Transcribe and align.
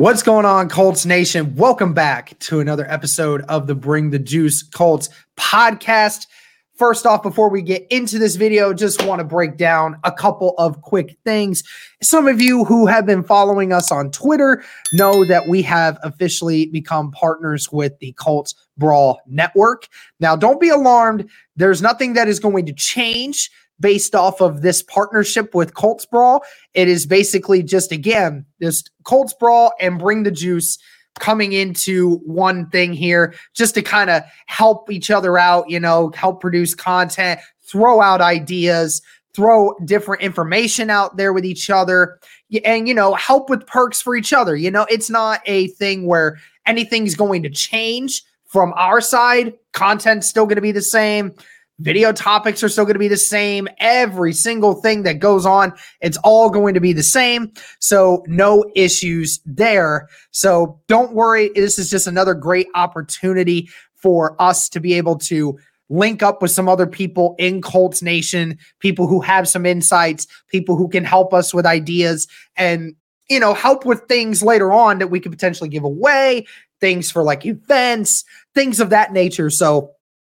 What's 0.00 0.22
going 0.22 0.46
on, 0.46 0.70
Colts 0.70 1.04
Nation? 1.04 1.54
Welcome 1.56 1.92
back 1.92 2.38
to 2.38 2.60
another 2.60 2.90
episode 2.90 3.42
of 3.50 3.66
the 3.66 3.74
Bring 3.74 4.08
the 4.08 4.18
Juice 4.18 4.62
Colts 4.62 5.10
podcast. 5.36 6.26
First 6.74 7.04
off, 7.04 7.22
before 7.22 7.50
we 7.50 7.60
get 7.60 7.86
into 7.90 8.18
this 8.18 8.36
video, 8.36 8.72
just 8.72 9.04
want 9.04 9.18
to 9.18 9.24
break 9.24 9.58
down 9.58 10.00
a 10.02 10.10
couple 10.10 10.54
of 10.56 10.80
quick 10.80 11.18
things. 11.26 11.62
Some 12.00 12.26
of 12.28 12.40
you 12.40 12.64
who 12.64 12.86
have 12.86 13.04
been 13.04 13.22
following 13.22 13.74
us 13.74 13.92
on 13.92 14.10
Twitter 14.10 14.64
know 14.94 15.26
that 15.26 15.46
we 15.50 15.60
have 15.60 15.98
officially 16.02 16.64
become 16.64 17.10
partners 17.10 17.70
with 17.70 17.98
the 17.98 18.12
Colts 18.12 18.54
Brawl 18.78 19.20
Network. 19.26 19.86
Now, 20.18 20.34
don't 20.34 20.62
be 20.62 20.70
alarmed. 20.70 21.28
There's 21.56 21.82
nothing 21.82 22.14
that 22.14 22.26
is 22.26 22.40
going 22.40 22.64
to 22.64 22.72
change 22.72 23.50
based 23.80 24.14
off 24.14 24.40
of 24.40 24.62
this 24.62 24.82
partnership 24.82 25.54
with 25.54 25.74
Colts 25.74 26.06
Brawl. 26.06 26.42
It 26.74 26.88
is 26.88 27.06
basically 27.06 27.62
just, 27.62 27.92
again, 27.92 28.44
this 28.58 28.84
Colts 29.04 29.34
Brawl 29.34 29.72
and 29.80 29.98
Bring 29.98 30.22
the 30.22 30.30
Juice 30.30 30.78
coming 31.18 31.52
into 31.52 32.16
one 32.18 32.68
thing 32.70 32.92
here 32.92 33.34
just 33.54 33.74
to 33.74 33.82
kind 33.82 34.10
of 34.10 34.22
help 34.46 34.90
each 34.90 35.10
other 35.10 35.38
out, 35.38 35.68
you 35.68 35.80
know, 35.80 36.12
help 36.14 36.40
produce 36.40 36.74
content, 36.74 37.40
throw 37.62 38.00
out 38.00 38.20
ideas, 38.20 39.02
throw 39.34 39.74
different 39.84 40.22
information 40.22 40.90
out 40.90 41.16
there 41.16 41.32
with 41.32 41.44
each 41.44 41.70
other 41.70 42.18
and 42.64 42.88
you 42.88 42.94
know 42.94 43.14
help 43.14 43.48
with 43.48 43.66
perks 43.66 44.02
for 44.02 44.16
each 44.16 44.32
other. 44.32 44.56
You 44.56 44.70
know 44.70 44.86
it's 44.90 45.10
not 45.10 45.40
a 45.46 45.68
thing 45.68 46.06
where 46.06 46.38
anything's 46.66 47.14
going 47.14 47.42
to 47.44 47.50
change 47.50 48.22
from 48.46 48.72
our 48.76 49.00
side. 49.00 49.54
Content's 49.72 50.26
still 50.26 50.46
going 50.46 50.56
to 50.56 50.62
be 50.62 50.72
the 50.72 50.82
same 50.82 51.32
Video 51.80 52.12
topics 52.12 52.62
are 52.62 52.68
still 52.68 52.84
going 52.84 52.94
to 52.94 53.00
be 53.00 53.08
the 53.08 53.16
same. 53.16 53.66
Every 53.78 54.34
single 54.34 54.74
thing 54.74 55.02
that 55.04 55.18
goes 55.18 55.46
on, 55.46 55.72
it's 56.02 56.18
all 56.18 56.50
going 56.50 56.74
to 56.74 56.80
be 56.80 56.92
the 56.92 57.02
same. 57.02 57.52
So, 57.78 58.22
no 58.26 58.70
issues 58.74 59.40
there. 59.46 60.06
So, 60.30 60.78
don't 60.88 61.14
worry. 61.14 61.50
This 61.54 61.78
is 61.78 61.88
just 61.88 62.06
another 62.06 62.34
great 62.34 62.68
opportunity 62.74 63.70
for 63.94 64.40
us 64.40 64.68
to 64.70 64.80
be 64.80 64.92
able 64.94 65.16
to 65.18 65.58
link 65.88 66.22
up 66.22 66.42
with 66.42 66.50
some 66.50 66.68
other 66.68 66.86
people 66.86 67.34
in 67.38 67.62
Colts 67.62 68.02
Nation, 68.02 68.58
people 68.78 69.06
who 69.06 69.20
have 69.20 69.48
some 69.48 69.64
insights, 69.64 70.26
people 70.48 70.76
who 70.76 70.88
can 70.88 71.04
help 71.04 71.32
us 71.32 71.54
with 71.54 71.64
ideas 71.64 72.28
and, 72.56 72.94
you 73.30 73.40
know, 73.40 73.54
help 73.54 73.86
with 73.86 74.02
things 74.06 74.42
later 74.42 74.70
on 74.70 74.98
that 74.98 75.08
we 75.08 75.18
could 75.18 75.32
potentially 75.32 75.70
give 75.70 75.84
away, 75.84 76.46
things 76.78 77.10
for 77.10 77.22
like 77.22 77.46
events, 77.46 78.22
things 78.54 78.80
of 78.80 78.90
that 78.90 79.14
nature. 79.14 79.48
So, 79.48 79.92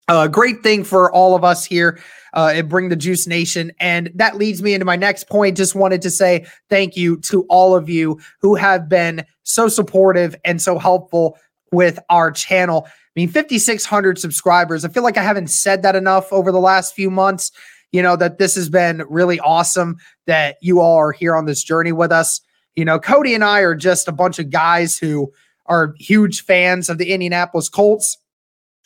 a 0.07 0.29
great 0.29 0.63
thing 0.63 0.83
for 0.83 1.11
all 1.11 1.35
of 1.35 1.43
us 1.43 1.65
here 1.65 1.99
uh, 2.33 2.51
at 2.53 2.67
Bring 2.67 2.89
the 2.89 2.95
Juice 2.95 3.27
Nation. 3.27 3.71
And 3.79 4.11
that 4.15 4.37
leads 4.37 4.61
me 4.61 4.73
into 4.73 4.85
my 4.85 4.95
next 4.95 5.29
point. 5.29 5.57
Just 5.57 5.75
wanted 5.75 6.01
to 6.01 6.09
say 6.09 6.45
thank 6.69 6.97
you 6.97 7.17
to 7.21 7.43
all 7.49 7.75
of 7.75 7.89
you 7.89 8.19
who 8.41 8.55
have 8.55 8.89
been 8.89 9.25
so 9.43 9.67
supportive 9.67 10.35
and 10.43 10.61
so 10.61 10.77
helpful 10.77 11.37
with 11.71 11.99
our 12.09 12.31
channel. 12.31 12.85
I 12.87 12.91
mean, 13.15 13.29
5,600 13.29 14.19
subscribers. 14.19 14.83
I 14.83 14.89
feel 14.89 15.03
like 15.03 15.17
I 15.17 15.23
haven't 15.23 15.49
said 15.49 15.83
that 15.83 15.95
enough 15.95 16.31
over 16.33 16.51
the 16.51 16.59
last 16.59 16.93
few 16.93 17.09
months. 17.09 17.51
You 17.91 18.01
know, 18.01 18.15
that 18.15 18.39
this 18.39 18.55
has 18.55 18.69
been 18.69 19.03
really 19.07 19.39
awesome 19.39 19.97
that 20.25 20.57
you 20.61 20.81
all 20.81 20.97
are 20.97 21.11
here 21.11 21.35
on 21.35 21.45
this 21.45 21.63
journey 21.63 21.91
with 21.91 22.11
us. 22.11 22.41
You 22.75 22.85
know, 22.85 22.99
Cody 22.99 23.35
and 23.35 23.43
I 23.43 23.59
are 23.59 23.75
just 23.75 24.07
a 24.07 24.11
bunch 24.11 24.39
of 24.39 24.49
guys 24.49 24.97
who 24.97 25.31
are 25.67 25.93
huge 25.99 26.43
fans 26.43 26.89
of 26.89 26.97
the 26.97 27.13
Indianapolis 27.13 27.69
Colts 27.69 28.17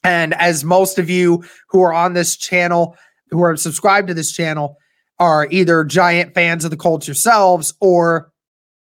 and 0.03 0.33
as 0.35 0.63
most 0.63 0.99
of 0.99 1.09
you 1.09 1.43
who 1.69 1.81
are 1.81 1.93
on 1.93 2.13
this 2.13 2.37
channel, 2.37 2.95
who 3.29 3.41
are 3.41 3.55
subscribed 3.55 4.07
to 4.07 4.13
this 4.13 4.31
channel, 4.31 4.77
are 5.19 5.47
either 5.49 5.83
giant 5.83 6.33
fans 6.33 6.63
of 6.63 6.71
the 6.71 6.77
Colts 6.77 7.07
yourselves 7.07 7.73
or 7.81 8.31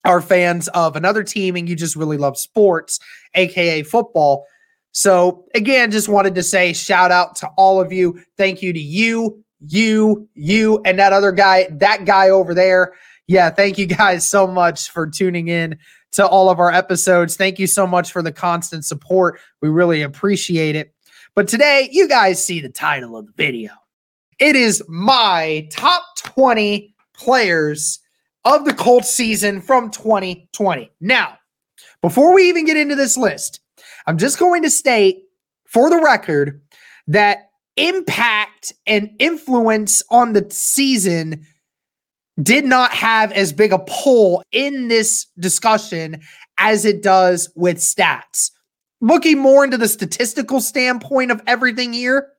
are 0.06 0.22
fans 0.22 0.68
of 0.70 0.96
another 0.96 1.24
team 1.24 1.56
and 1.56 1.68
you 1.68 1.76
just 1.76 1.96
really 1.96 2.18
love 2.18 2.38
sports, 2.38 3.00
aka 3.36 3.84
football. 3.84 4.46
So, 4.92 5.46
again, 5.56 5.92
just 5.92 6.08
wanted 6.08 6.36
to 6.36 6.44
say 6.44 6.72
shout 6.74 7.12
out 7.12 7.36
to 7.38 7.48
all 7.58 7.82
of 7.82 7.92
you. 7.92 8.22
Thank 8.38 8.62
you 8.62 8.74
to 8.74 8.80
you, 8.80 9.44
you, 9.60 10.28
you, 10.36 10.82
and 10.86 11.00
that 11.00 11.14
other 11.14 11.32
guy, 11.32 11.68
that 11.72 12.06
guy 12.06 12.30
over 12.30 12.54
there. 12.54 12.94
Yeah, 13.28 13.50
thank 13.50 13.78
you 13.78 13.86
guys 13.86 14.28
so 14.28 14.48
much 14.48 14.90
for 14.90 15.08
tuning 15.08 15.48
in 15.48 15.78
to 16.14 16.28
all 16.28 16.50
of 16.50 16.60
our 16.60 16.72
episodes. 16.72 17.36
Thank 17.36 17.60
you 17.60 17.68
so 17.68 17.88
much 17.88 18.12
for 18.12 18.22
the 18.22 18.32
constant 18.32 18.86
support. 18.86 19.40
We 19.62 19.70
really 19.70 20.02
appreciate 20.02 20.76
it. 20.76 20.94
But 21.36 21.48
today, 21.48 21.90
you 21.92 22.08
guys 22.08 22.44
see 22.44 22.60
the 22.60 22.70
title 22.70 23.18
of 23.18 23.26
the 23.26 23.34
video. 23.36 23.72
It 24.40 24.56
is 24.56 24.84
my 24.88 25.68
top 25.72 26.04
20 26.18 26.94
players 27.14 28.00
of 28.46 28.66
the 28.66 28.74
Colts 28.74 29.10
season 29.10 29.62
from 29.62 29.90
2020. 29.90 30.92
Now, 31.00 31.38
before 32.02 32.34
we 32.34 32.50
even 32.50 32.66
get 32.66 32.78
into 32.78 32.96
this 32.96 33.18
list, 33.18 33.62
I'm 34.06 34.18
just 34.18 34.38
going 34.38 34.64
to 34.64 34.70
state 34.70 35.24
for 35.66 35.90
the 35.90 36.02
record 36.02 36.62
that 37.08 37.50
impact 37.78 38.74
and 38.86 39.10
influence 39.18 40.04
on 40.12 40.34
the 40.34 40.46
season 40.52 41.48
did 42.42 42.66
not 42.66 42.92
have 42.92 43.32
as 43.32 43.54
big 43.54 43.74
a 43.74 43.80
pull 43.80 44.44
in 44.52 44.88
this 44.88 45.28
discussion 45.40 46.22
as 46.58 46.86
it 46.86 47.04
does 47.04 47.50
with 47.56 47.78
stats 47.78 48.50
looking 49.04 49.38
more 49.38 49.66
into 49.66 49.78
the 49.78 49.88
statistical 49.88 50.62
standpoint 50.62 51.30
of 51.30 51.42
everything 51.46 51.92
here, 51.92 52.30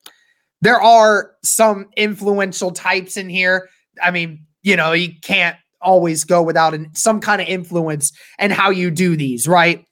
there 0.62 0.80
are 0.80 1.32
some 1.44 1.90
influential 1.94 2.70
types 2.70 3.18
in 3.18 3.28
here. 3.28 3.68
I 4.02 4.10
mean, 4.10 4.46
you 4.62 4.74
know, 4.74 4.92
you 4.92 5.10
can't 5.20 5.58
always 5.82 6.24
go 6.24 6.42
without 6.42 6.72
an, 6.72 6.94
some 6.94 7.20
kind 7.20 7.42
of 7.42 7.48
influence 7.48 8.12
and 8.38 8.50
how 8.50 8.70
you 8.70 8.90
do 8.90 9.14
these, 9.14 9.46
right? 9.46 9.84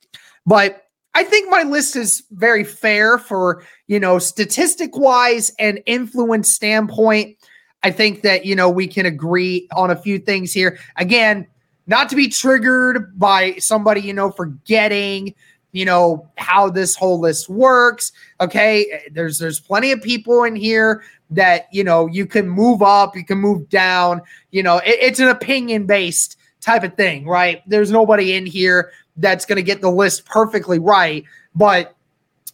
But 0.47 0.83
I 1.15 1.25
think 1.25 1.51
my 1.51 1.63
list 1.63 1.95
is 1.95 2.23
very 2.31 2.65
fair 2.65 3.19
for, 3.19 3.63
you 3.87 4.01
know, 4.01 4.19
statistic 4.19 4.97
wise 4.97 5.53
and 5.59 5.83
influence 5.84 6.55
standpoint. 6.55 7.37
I 7.84 7.91
think 7.91 8.22
that, 8.22 8.44
you 8.44 8.54
know, 8.54 8.70
we 8.70 8.87
can 8.87 9.06
agree 9.06 9.69
on 9.75 9.91
a 9.91 9.97
few 9.97 10.19
things 10.19 10.53
here. 10.53 10.78
Again, 10.97 11.47
not 11.87 12.09
to 12.10 12.16
be 12.16 12.28
triggered 12.28 13.19
by 13.19 13.54
somebody, 13.54 14.00
you 14.00 14.12
know, 14.12 14.31
forgetting 14.31 15.34
you 15.72 15.87
know 15.87 16.28
how 16.37 16.69
this 16.69 16.94
whole 16.94 17.19
list 17.19 17.48
works 17.48 18.12
okay 18.41 19.09
there's 19.12 19.38
there's 19.38 19.59
plenty 19.59 19.91
of 19.91 20.03
people 20.03 20.44
in 20.44 20.54
here 20.54 21.03
that 21.31 21.66
you 21.72 21.82
know 21.82 22.06
you 22.06 22.26
can 22.26 22.48
move 22.48 22.82
up 22.82 23.16
you 23.16 23.25
can 23.25 23.38
move 23.38 23.69
down 23.69 24.21
you 24.50 24.62
know 24.62 24.76
it, 24.78 24.98
it's 25.00 25.19
an 25.19 25.28
opinion 25.28 25.87
based 25.87 26.38
type 26.60 26.84
of 26.84 26.94
thing 26.94 27.26
right 27.26 27.62
there's 27.66 27.91
nobody 27.91 28.34
in 28.34 28.47
here 28.47 28.92
that's 29.16 29.44
going 29.44 29.56
to 29.56 29.62
get 29.62 29.81
the 29.81 29.91
list 29.91 30.25
perfectly 30.26 30.78
right 30.78 31.25
but 31.54 31.97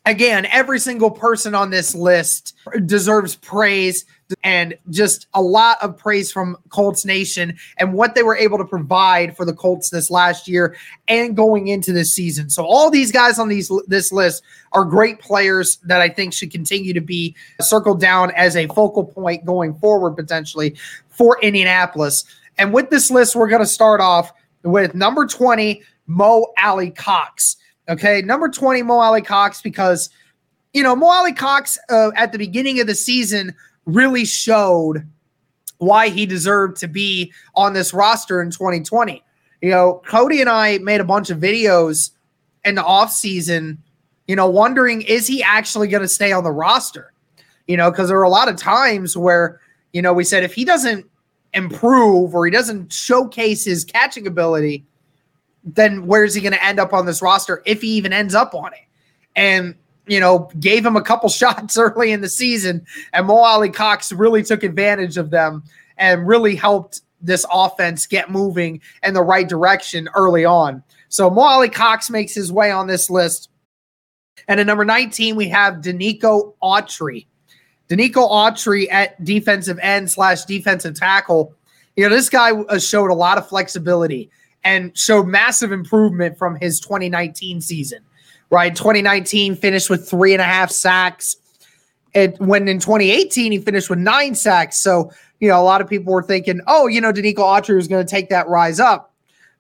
again 0.06 0.46
every 0.46 0.78
single 0.78 1.10
person 1.10 1.54
on 1.54 1.70
this 1.70 1.94
list 1.94 2.56
deserves 2.86 3.36
praise 3.36 4.04
and 4.42 4.76
just 4.90 5.26
a 5.34 5.40
lot 5.40 5.78
of 5.82 5.96
praise 5.96 6.30
from 6.30 6.56
Colts 6.68 7.04
Nation 7.04 7.56
and 7.78 7.92
what 7.92 8.14
they 8.14 8.22
were 8.22 8.36
able 8.36 8.58
to 8.58 8.64
provide 8.64 9.36
for 9.36 9.44
the 9.44 9.54
Colts 9.54 9.90
this 9.90 10.10
last 10.10 10.48
year 10.48 10.76
and 11.08 11.36
going 11.36 11.68
into 11.68 11.92
this 11.92 12.12
season. 12.12 12.50
So 12.50 12.64
all 12.64 12.90
these 12.90 13.10
guys 13.10 13.38
on 13.38 13.48
these 13.48 13.70
this 13.86 14.12
list 14.12 14.42
are 14.72 14.84
great 14.84 15.20
players 15.20 15.76
that 15.84 16.00
I 16.00 16.08
think 16.08 16.32
should 16.32 16.50
continue 16.50 16.92
to 16.92 17.00
be 17.00 17.34
circled 17.60 18.00
down 18.00 18.30
as 18.32 18.56
a 18.56 18.66
focal 18.68 19.04
point 19.04 19.44
going 19.44 19.74
forward 19.74 20.16
potentially 20.16 20.76
for 21.08 21.38
Indianapolis. 21.42 22.24
And 22.58 22.72
with 22.72 22.90
this 22.90 23.10
list, 23.10 23.36
we're 23.36 23.48
going 23.48 23.60
to 23.60 23.66
start 23.66 24.00
off 24.00 24.32
with 24.62 24.94
number 24.94 25.26
20, 25.26 25.82
Mo 26.06 26.52
Alie-Cox. 26.60 27.56
Okay, 27.88 28.22
number 28.22 28.48
20, 28.48 28.82
Mo 28.82 28.98
Alie-Cox, 28.98 29.62
because 29.62 30.10
you 30.72 30.82
know, 30.82 30.94
Mo 30.94 31.06
Alie-Cox 31.06 31.78
uh, 31.88 32.10
at 32.14 32.32
the 32.32 32.38
beginning 32.38 32.80
of 32.80 32.86
the 32.86 32.94
season 32.94 33.54
really 33.86 34.24
showed 34.24 35.06
why 35.78 36.08
he 36.08 36.26
deserved 36.26 36.76
to 36.78 36.88
be 36.88 37.32
on 37.54 37.72
this 37.72 37.94
roster 37.94 38.42
in 38.42 38.50
2020. 38.50 39.22
You 39.62 39.70
know, 39.70 40.02
Cody 40.06 40.40
and 40.40 40.50
I 40.50 40.78
made 40.78 41.00
a 41.00 41.04
bunch 41.04 41.30
of 41.30 41.38
videos 41.38 42.10
in 42.64 42.74
the 42.74 42.82
offseason, 42.82 43.78
you 44.26 44.36
know, 44.36 44.48
wondering 44.48 45.02
is 45.02 45.26
he 45.26 45.42
actually 45.42 45.88
going 45.88 46.02
to 46.02 46.08
stay 46.08 46.32
on 46.32 46.44
the 46.44 46.52
roster? 46.52 47.12
You 47.66 47.76
know, 47.76 47.90
because 47.90 48.08
there 48.08 48.16
were 48.16 48.24
a 48.24 48.30
lot 48.30 48.48
of 48.48 48.56
times 48.56 49.16
where, 49.16 49.60
you 49.92 50.02
know, 50.02 50.12
we 50.12 50.24
said 50.24 50.42
if 50.42 50.54
he 50.54 50.64
doesn't 50.64 51.06
improve 51.54 52.34
or 52.34 52.44
he 52.44 52.50
doesn't 52.50 52.92
showcase 52.92 53.64
his 53.64 53.84
catching 53.84 54.26
ability, 54.26 54.84
then 55.74 56.06
where's 56.06 56.34
he 56.34 56.40
going 56.40 56.52
to 56.52 56.64
end 56.64 56.80
up 56.80 56.92
on 56.92 57.06
this 57.06 57.22
roster 57.22 57.62
if 57.66 57.82
he 57.82 57.88
even 57.88 58.12
ends 58.12 58.34
up 58.34 58.54
on 58.54 58.72
it? 58.72 58.80
And 59.36 59.74
you 60.06 60.20
know, 60.20 60.50
gave 60.58 60.84
him 60.84 60.96
a 60.96 61.02
couple 61.02 61.28
shots 61.28 61.78
early 61.78 62.12
in 62.12 62.20
the 62.20 62.28
season, 62.28 62.86
and 63.12 63.26
Mo 63.26 63.36
Alie-Cox 63.36 64.12
really 64.12 64.42
took 64.42 64.62
advantage 64.62 65.16
of 65.16 65.30
them 65.30 65.62
and 65.96 66.26
really 66.26 66.56
helped 66.56 67.02
this 67.20 67.44
offense 67.52 68.06
get 68.06 68.30
moving 68.30 68.80
in 69.02 69.12
the 69.14 69.22
right 69.22 69.48
direction 69.48 70.08
early 70.14 70.44
on. 70.44 70.82
So 71.08 71.28
Mo 71.30 71.42
Alie-Cox 71.42 72.10
makes 72.10 72.34
his 72.34 72.52
way 72.52 72.70
on 72.70 72.86
this 72.86 73.10
list. 73.10 73.50
And 74.46 74.60
at 74.60 74.66
number 74.66 74.84
19, 74.84 75.34
we 75.34 75.48
have 75.48 75.76
Denico 75.76 76.54
Autry. 76.62 77.26
Denico 77.88 78.30
Autry 78.30 78.86
at 78.90 79.22
defensive 79.24 79.78
end 79.80 80.10
slash 80.10 80.44
defensive 80.44 80.94
tackle. 80.94 81.54
You 81.96 82.08
know, 82.08 82.14
this 82.14 82.28
guy 82.28 82.52
showed 82.78 83.10
a 83.10 83.14
lot 83.14 83.38
of 83.38 83.48
flexibility 83.48 84.30
and 84.68 84.96
showed 84.96 85.26
massive 85.26 85.72
improvement 85.72 86.38
from 86.38 86.56
his 86.60 86.78
2019 86.80 87.60
season 87.60 88.04
right? 88.50 88.74
2019 88.74 89.56
finished 89.56 89.90
with 89.90 90.08
three 90.08 90.32
and 90.32 90.40
a 90.40 90.44
half 90.44 90.70
sacks. 90.70 91.36
It 92.14 92.40
when 92.40 92.68
in 92.68 92.78
2018 92.78 93.52
he 93.52 93.58
finished 93.58 93.90
with 93.90 93.98
nine 93.98 94.34
sacks. 94.34 94.78
So 94.78 95.12
you 95.40 95.48
know 95.48 95.60
a 95.60 95.62
lot 95.62 95.80
of 95.80 95.88
people 95.88 96.12
were 96.12 96.22
thinking, 96.22 96.60
oh, 96.66 96.86
you 96.86 97.00
know, 97.00 97.12
Denico 97.12 97.38
Autry 97.38 97.76
was 97.76 97.88
going 97.88 98.04
to 98.04 98.10
take 98.10 98.30
that 98.30 98.48
rise 98.48 98.80
up, 98.80 99.12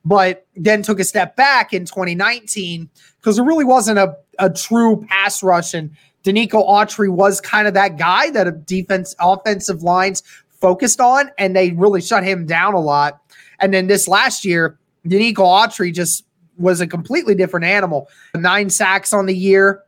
but 0.04 0.46
then 0.56 0.82
took 0.82 0.98
a 1.00 1.04
step 1.04 1.36
back 1.36 1.72
in 1.72 1.84
2019 1.84 2.88
because 3.20 3.36
there 3.36 3.44
really 3.44 3.64
wasn't 3.64 3.98
a, 3.98 4.16
a 4.38 4.50
true 4.50 5.04
pass 5.08 5.42
rush 5.42 5.74
and 5.74 5.90
Denico 6.24 6.66
Autry 6.68 7.08
was 7.08 7.40
kind 7.40 7.68
of 7.68 7.74
that 7.74 7.96
guy 7.96 8.30
that 8.30 8.46
a 8.46 8.52
defense 8.52 9.14
offensive 9.20 9.82
lines 9.82 10.22
focused 10.48 11.00
on, 11.00 11.30
and 11.38 11.54
they 11.54 11.70
really 11.70 12.00
shut 12.00 12.24
him 12.24 12.44
down 12.44 12.74
a 12.74 12.80
lot. 12.80 13.20
And 13.60 13.72
then 13.72 13.86
this 13.86 14.08
last 14.08 14.44
year, 14.44 14.77
Denico 15.06 15.38
Autry 15.38 15.92
just 15.92 16.24
was 16.58 16.80
a 16.80 16.86
completely 16.86 17.34
different 17.34 17.64
animal. 17.64 18.08
Nine 18.34 18.70
sacks 18.70 19.12
on 19.12 19.26
the 19.26 19.36
year, 19.36 19.82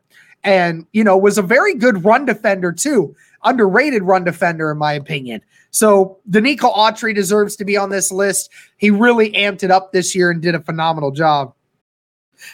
and 0.45 0.87
you 0.93 1.05
know 1.05 1.17
was 1.17 1.39
a 1.39 1.43
very 1.43 1.75
good 1.75 2.05
run 2.05 2.25
defender 2.25 2.73
too. 2.73 3.15
Underrated 3.45 4.03
run 4.03 4.25
defender 4.25 4.71
in 4.71 4.79
my 4.79 4.93
opinion. 4.93 5.43
So 5.71 6.19
Denico 6.29 6.75
Autry 6.75 7.15
deserves 7.15 7.57
to 7.57 7.65
be 7.65 7.77
on 7.77 7.91
this 7.91 8.11
list. 8.11 8.51
He 8.77 8.91
really 8.91 9.33
amped 9.33 9.63
it 9.63 9.71
up 9.71 9.93
this 9.93 10.15
year 10.15 10.31
and 10.31 10.43
did 10.43 10.55
a 10.55 10.61
phenomenal 10.61 11.11
job. 11.11 11.55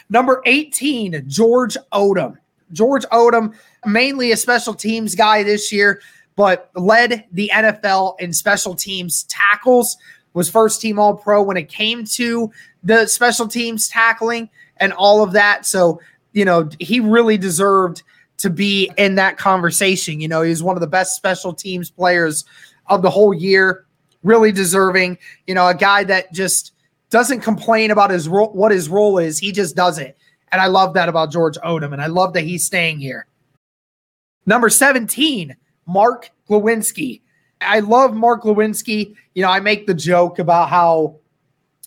Number 0.09 0.41
18, 0.45 1.23
George 1.27 1.77
Odum. 1.93 2.37
George 2.73 3.05
Odum, 3.05 3.55
mainly 3.85 4.31
a 4.31 4.37
special 4.37 4.73
teams 4.73 5.15
guy 5.15 5.41
this 5.43 5.71
year, 5.71 6.01
but 6.35 6.69
led 6.75 7.25
the 7.31 7.49
NFL 7.53 8.19
in 8.19 8.33
special 8.33 8.75
teams 8.75 9.23
tackles 9.23 9.97
was 10.37 10.49
first 10.49 10.79
team 10.79 10.99
all 10.99 11.15
pro 11.15 11.41
when 11.41 11.57
it 11.57 11.67
came 11.67 12.05
to 12.05 12.51
the 12.83 13.07
special 13.07 13.47
teams 13.47 13.89
tackling 13.89 14.49
and 14.77 14.93
all 14.93 15.23
of 15.23 15.31
that. 15.33 15.65
So, 15.65 15.99
you 16.31 16.45
know, 16.45 16.69
he 16.79 16.99
really 16.99 17.37
deserved 17.37 18.03
to 18.37 18.51
be 18.51 18.91
in 18.97 19.15
that 19.15 19.37
conversation. 19.37 20.21
You 20.21 20.27
know, 20.27 20.43
he 20.43 20.51
was 20.51 20.61
one 20.61 20.77
of 20.77 20.81
the 20.81 20.87
best 20.87 21.15
special 21.15 21.53
teams 21.53 21.89
players 21.89 22.45
of 22.85 23.01
the 23.01 23.09
whole 23.09 23.33
year, 23.33 23.85
really 24.23 24.51
deserving. 24.51 25.17
You 25.47 25.55
know, 25.55 25.67
a 25.67 25.73
guy 25.73 26.03
that 26.03 26.31
just 26.31 26.71
doesn't 27.09 27.41
complain 27.41 27.89
about 27.89 28.11
his 28.11 28.29
role, 28.29 28.51
what 28.53 28.71
his 28.71 28.89
role 28.89 29.17
is. 29.17 29.39
He 29.39 29.51
just 29.51 29.75
does 29.75 29.97
it. 29.97 30.17
And 30.51 30.61
I 30.61 30.67
love 30.67 30.93
that 30.93 31.09
about 31.09 31.31
George 31.31 31.57
Odum. 31.57 31.93
And 31.93 32.01
I 32.01 32.07
love 32.07 32.33
that 32.33 32.43
he's 32.43 32.63
staying 32.63 32.99
here. 32.99 33.25
Number 34.45 34.69
17, 34.69 35.55
Mark 35.87 36.29
Glowinski. 36.47 37.21
I 37.61 37.79
love 37.79 38.13
Mark 38.13 38.43
Glowinski. 38.43 39.15
You 39.33 39.43
know, 39.43 39.49
I 39.49 39.59
make 39.59 39.87
the 39.87 39.93
joke 39.93 40.39
about 40.39 40.69
how, 40.69 41.15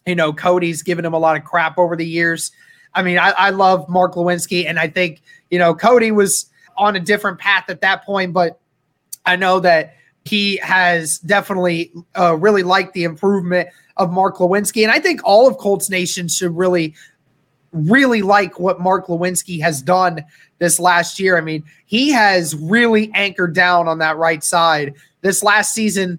you 0.06 0.14
know, 0.14 0.32
Cody's 0.32 0.82
given 0.82 1.04
him 1.04 1.14
a 1.14 1.18
lot 1.18 1.36
of 1.36 1.44
crap 1.44 1.78
over 1.78 1.96
the 1.96 2.06
years. 2.06 2.52
I 2.94 3.02
mean, 3.02 3.18
I, 3.18 3.30
I 3.30 3.50
love 3.50 3.88
Mark 3.88 4.14
Glowinski, 4.14 4.66
and 4.66 4.78
I 4.78 4.88
think, 4.88 5.22
you 5.50 5.58
know, 5.58 5.74
Cody 5.74 6.10
was 6.10 6.46
on 6.76 6.96
a 6.96 7.00
different 7.00 7.38
path 7.38 7.68
at 7.68 7.80
that 7.82 8.04
point, 8.04 8.32
but 8.32 8.58
I 9.26 9.36
know 9.36 9.60
that 9.60 9.94
he 10.24 10.56
has 10.56 11.18
definitely 11.18 11.92
uh, 12.18 12.36
really 12.36 12.62
liked 12.62 12.94
the 12.94 13.04
improvement 13.04 13.68
of 13.96 14.10
Mark 14.10 14.36
Glowinski. 14.36 14.82
And 14.82 14.90
I 14.90 14.98
think 14.98 15.20
all 15.24 15.46
of 15.46 15.58
Colts 15.58 15.90
Nation 15.90 16.28
should 16.28 16.56
really, 16.56 16.94
really 17.72 18.22
like 18.22 18.58
what 18.58 18.80
Mark 18.80 19.06
Glowinski 19.06 19.60
has 19.60 19.82
done 19.82 20.24
this 20.58 20.80
last 20.80 21.20
year. 21.20 21.36
I 21.36 21.40
mean, 21.40 21.64
he 21.86 22.10
has 22.10 22.54
really 22.56 23.10
anchored 23.14 23.54
down 23.54 23.88
on 23.88 23.98
that 23.98 24.16
right 24.16 24.42
side 24.42 24.94
this 25.22 25.42
last 25.42 25.74
season 25.74 26.18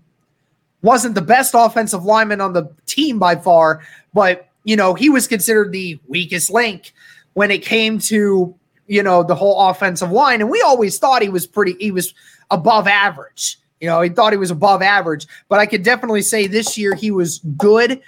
wasn't 0.81 1.15
the 1.15 1.21
best 1.21 1.53
offensive 1.56 2.03
lineman 2.03 2.42
on 2.42 2.53
the 2.53 2.69
team 2.86 3.19
by 3.19 3.36
far, 3.36 3.81
but 4.13 4.48
you 4.63 4.75
know, 4.75 4.94
he 4.94 5.09
was 5.09 5.27
considered 5.27 5.71
the 5.71 6.00
weakest 6.07 6.51
link 6.51 6.94
when 7.33 7.51
it 7.51 7.63
came 7.63 7.98
to, 8.00 8.56
you 8.88 9.03
know, 9.03 9.24
the 9.24 9.36
whole 9.36 9.69
offensive 9.69 10.12
line. 10.12 10.42
And 10.42 10.50
we 10.50 10.62
always 10.62 11.00
thought 11.00 11.21
he 11.21 11.30
was 11.30 11.48
pretty, 11.48 11.75
he 11.80 11.92
was 11.92 12.13
above 12.51 12.88
average. 12.88 13.57
You 13.80 13.88
know, 13.88 14.01
he 14.01 14.09
thought 14.09 14.33
he 14.33 14.38
was 14.38 14.51
above 14.51 14.83
average, 14.83 15.25
but 15.50 15.59
I 15.59 15.65
could 15.65 15.81
definitely 15.81 16.21
say 16.21 16.45
this 16.45 16.77
year 16.77 16.94
he 16.94 17.09
was 17.09 17.39
good 17.57 18.01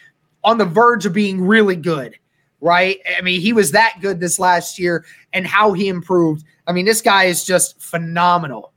on 0.44 0.60
the 0.60 0.66
verge 0.66 1.06
of 1.08 1.14
being 1.14 1.42
really 1.42 1.76
good, 1.76 2.16
right? 2.62 3.00
I 3.18 3.22
mean, 3.22 3.42
he 3.42 3.54
was 3.54 3.72
that 3.72 3.96
good 4.00 4.20
this 4.20 4.38
last 4.38 4.78
year 4.78 5.04
and 5.32 5.48
how 5.48 5.74
he 5.74 5.88
improved. 5.88 6.46
I 6.68 6.74
mean, 6.74 6.86
this 6.86 7.02
guy 7.02 7.24
is 7.24 7.44
just 7.44 7.82
phenomenal. 7.82 8.73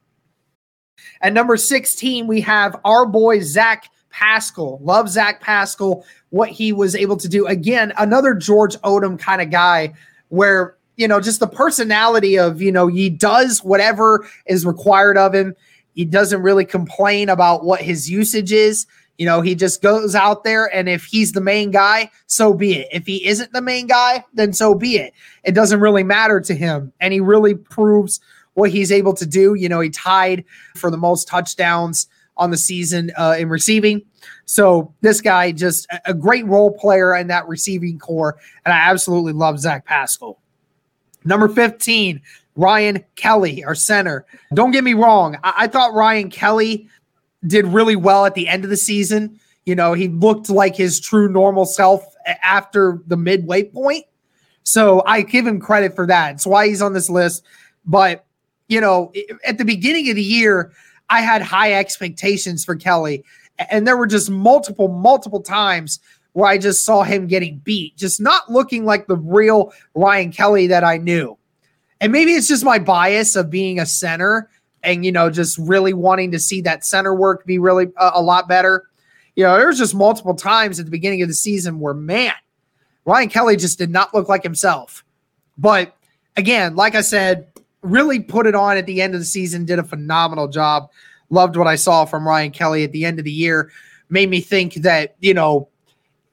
At 1.23 1.33
number 1.33 1.57
16, 1.57 2.27
we 2.27 2.41
have 2.43 2.79
our 2.85 3.07
boy 3.07 3.41
Zach 3.41 3.91
Pascal. 4.11 4.79
Love 4.83 5.09
Zach 5.09 5.41
Pascal, 5.41 6.05
what 6.31 6.49
he 6.49 6.73
was 6.73 6.95
able 6.95 7.17
to 7.19 7.29
do. 7.29 7.47
Again, 7.47 7.93
another 7.99 8.35
George 8.35 8.77
Odum 8.79 9.19
kind 9.19 9.43
of 9.43 9.51
guy 9.51 9.93
where, 10.29 10.77
you 10.97 11.07
know, 11.07 11.21
just 11.21 11.41
the 11.41 11.47
personality 11.47 12.39
of, 12.39 12.63
you 12.63 12.73
know, 12.73 12.87
he 12.87 13.11
does 13.11 13.63
whatever 13.63 14.27
is 14.47 14.65
required 14.65 15.19
of 15.19 15.35
him. 15.35 15.55
He 15.95 16.05
doesn't 16.05 16.43
really 16.43 16.65
complain 16.65 17.29
about 17.29 17.65
what 17.65 17.81
his 17.83 18.11
usage 18.11 18.53
is. 18.53 18.87
You 19.19 19.25
know, 19.25 19.41
he 19.41 19.55
just 19.55 19.81
goes 19.81 20.15
out 20.15 20.45
there, 20.45 20.75
and 20.75 20.91
if 20.91 21.05
he's 21.05 21.33
the 21.33 21.41
main 21.41 21.71
guy, 21.71 22.11
so 22.27 22.53
be 22.53 22.75
it. 22.75 22.89
If 22.93 23.07
he 23.07 23.27
isn't 23.27 23.53
the 23.53 23.63
main 23.63 23.87
guy, 23.87 24.25
then 24.35 24.53
so 24.53 24.75
be 24.75 24.97
it. 24.97 25.15
It 25.43 25.53
doesn't 25.53 25.81
really 25.81 26.03
matter 26.03 26.39
to 26.41 26.55
him. 26.55 26.93
And 27.01 27.15
he 27.15 27.21
really 27.21 27.55
proves 27.55 28.21
what 28.57 28.71
he's 28.71 28.91
able 28.91 29.15
to 29.15 29.27
do. 29.27 29.55
You 29.55 29.69
know, 29.69 29.81
he 29.81 29.91
tied 29.91 30.45
for 30.75 30.91
the 30.91 30.97
most 30.97 31.29
touchdowns 31.29 32.09
on 32.37 32.51
the 32.51 32.57
season 32.57 33.13
uh, 33.17 33.37
in 33.39 33.49
receiving. 33.49 34.03
So 34.45 34.93
this 35.01 35.21
guy 35.21 35.53
just 35.53 35.87
a 36.05 36.15
great 36.15 36.47
role 36.47 36.73
player 36.73 37.15
in 37.15 37.29
that 37.29 37.47
receiving 37.47 37.99
corps, 37.99 38.39
and 38.65 38.73
I 38.73 38.79
absolutely 38.79 39.33
love 39.33 39.59
Zach 39.59 39.85
Pascal. 39.85 40.41
Number 41.25 41.49
15, 41.49 42.21
Ryan 42.57 43.05
Kelly, 43.17 43.65
our 43.65 43.75
center. 43.75 44.25
Don't 44.55 44.71
get 44.71 44.85
me 44.85 44.95
wrong, 44.95 45.37
I, 45.45 45.55
I 45.59 45.67
thought 45.67 45.95
Ryan 45.95 46.31
Kelly 46.31 46.89
did 47.47 47.67
really 47.67 47.97
well 47.97 48.27
at 48.27 48.35
the 48.35 48.49
end 48.49 48.65
of 48.65 48.71
the 48.71 48.77
season. 48.77 49.39
You 49.65 49.75
know, 49.75 49.93
he 49.93 50.09
looked 50.09 50.49
like 50.49 50.77
his 50.77 51.01
true 51.01 51.29
normal 51.29 51.65
self 51.65 52.05
after 52.43 53.03
the 53.07 53.17
midway 53.17 53.65
point. 53.65 54.05
So 54.63 55.03
I 55.07 55.23
give 55.23 55.47
him 55.47 55.61
credit 55.61 55.95
for 55.95 56.07
that. 56.07 56.35
It's 56.35 56.47
why 56.47 56.67
he's 56.69 56.83
on 56.83 56.93
this 56.93 57.09
list. 57.09 57.45
But 57.85 58.26
you 58.69 58.81
know, 58.81 59.13
at 59.45 59.59
the 59.59 59.65
beginning 59.65 60.09
of 60.11 60.17
the 60.17 60.23
year, 60.23 60.73
I 61.09 61.21
had 61.21 61.43
high 61.43 61.73
expectations 61.75 62.65
for 62.65 62.75
Kelly. 62.75 63.25
And 63.71 63.87
there 63.87 63.97
were 63.97 64.07
just 64.07 64.31
multiple, 64.31 64.89
multiple 64.89 65.41
times 65.41 66.01
where 66.33 66.51
I 66.51 66.59
just 66.59 66.85
saw 66.85 67.03
him 67.03 67.27
getting 67.27 67.59
beat, 67.59 67.97
just 67.97 68.21
not 68.21 68.51
looking 68.51 68.85
like 68.85 69.07
the 69.07 69.17
real 69.17 69.73
Ryan 69.95 70.33
Kelly 70.33 70.67
that 70.67 70.85
I 70.85 70.99
knew. 70.99 71.39
And 72.01 72.13
maybe 72.13 72.33
it's 72.33 72.49
just 72.49 72.65
my 72.65 72.79
bias 72.79 73.37
of 73.37 73.49
being 73.49 73.79
a 73.79 73.87
center 73.87 74.51
and, 74.83 75.05
you 75.05 75.11
know, 75.11 75.31
just 75.31 75.57
really 75.57 75.95
wanting 75.95 76.33
to 76.33 76.39
see 76.39 76.61
that 76.63 76.85
center 76.85 77.15
work 77.15 77.47
be 77.47 77.59
really 77.59 77.87
a, 77.97 78.11
a 78.17 78.23
lot 78.23 78.49
better. 78.49 78.87
You 79.35 79.45
know, 79.45 79.57
there 79.57 79.69
was 79.69 79.79
just 79.79 79.95
multiple 79.95 80.35
times 80.35 80.79
at 80.79 80.85
the 80.85 80.91
beginning 80.91 81.23
of 81.23 81.29
the 81.29 81.35
season 81.35 81.81
where, 81.81 81.95
man, 81.95 82.33
Ryan 83.07 83.29
Kelly 83.31 83.57
just 83.57 83.79
did 83.79 83.91
not 83.91 84.13
look 84.13 84.29
like 84.29 84.43
himself. 84.43 85.05
But 85.57 85.97
again, 86.37 86.77
like 86.77 86.95
I 86.95 87.01
said, 87.01 87.47
really 87.87 88.21
put 88.21 88.47
it 88.47 88.55
on 88.55 88.77
at 88.77 88.87
the 88.87 89.01
end 89.01 89.15
of 89.15 89.21
the 89.21 89.27
season, 89.27 89.65
did 89.65 89.79
a 89.79 89.85
phenomenal 89.85 90.49
job. 90.49 90.91
Loved 91.31 91.57
what 91.57 91.67
I 91.67 91.77
saw 91.77 92.05
from 92.05 92.27
Ryan 92.27 92.51
Kelly 92.51 92.85
at 92.85 92.93
the 92.93 93.05
end 93.05 93.19
of 93.19 93.25
the 93.25 93.33
year. 93.33 93.71
Made 94.09 94.31
me 94.31 94.41
think 94.41 94.75
that, 94.75 95.17
you 95.21 95.35
know, 95.35 95.69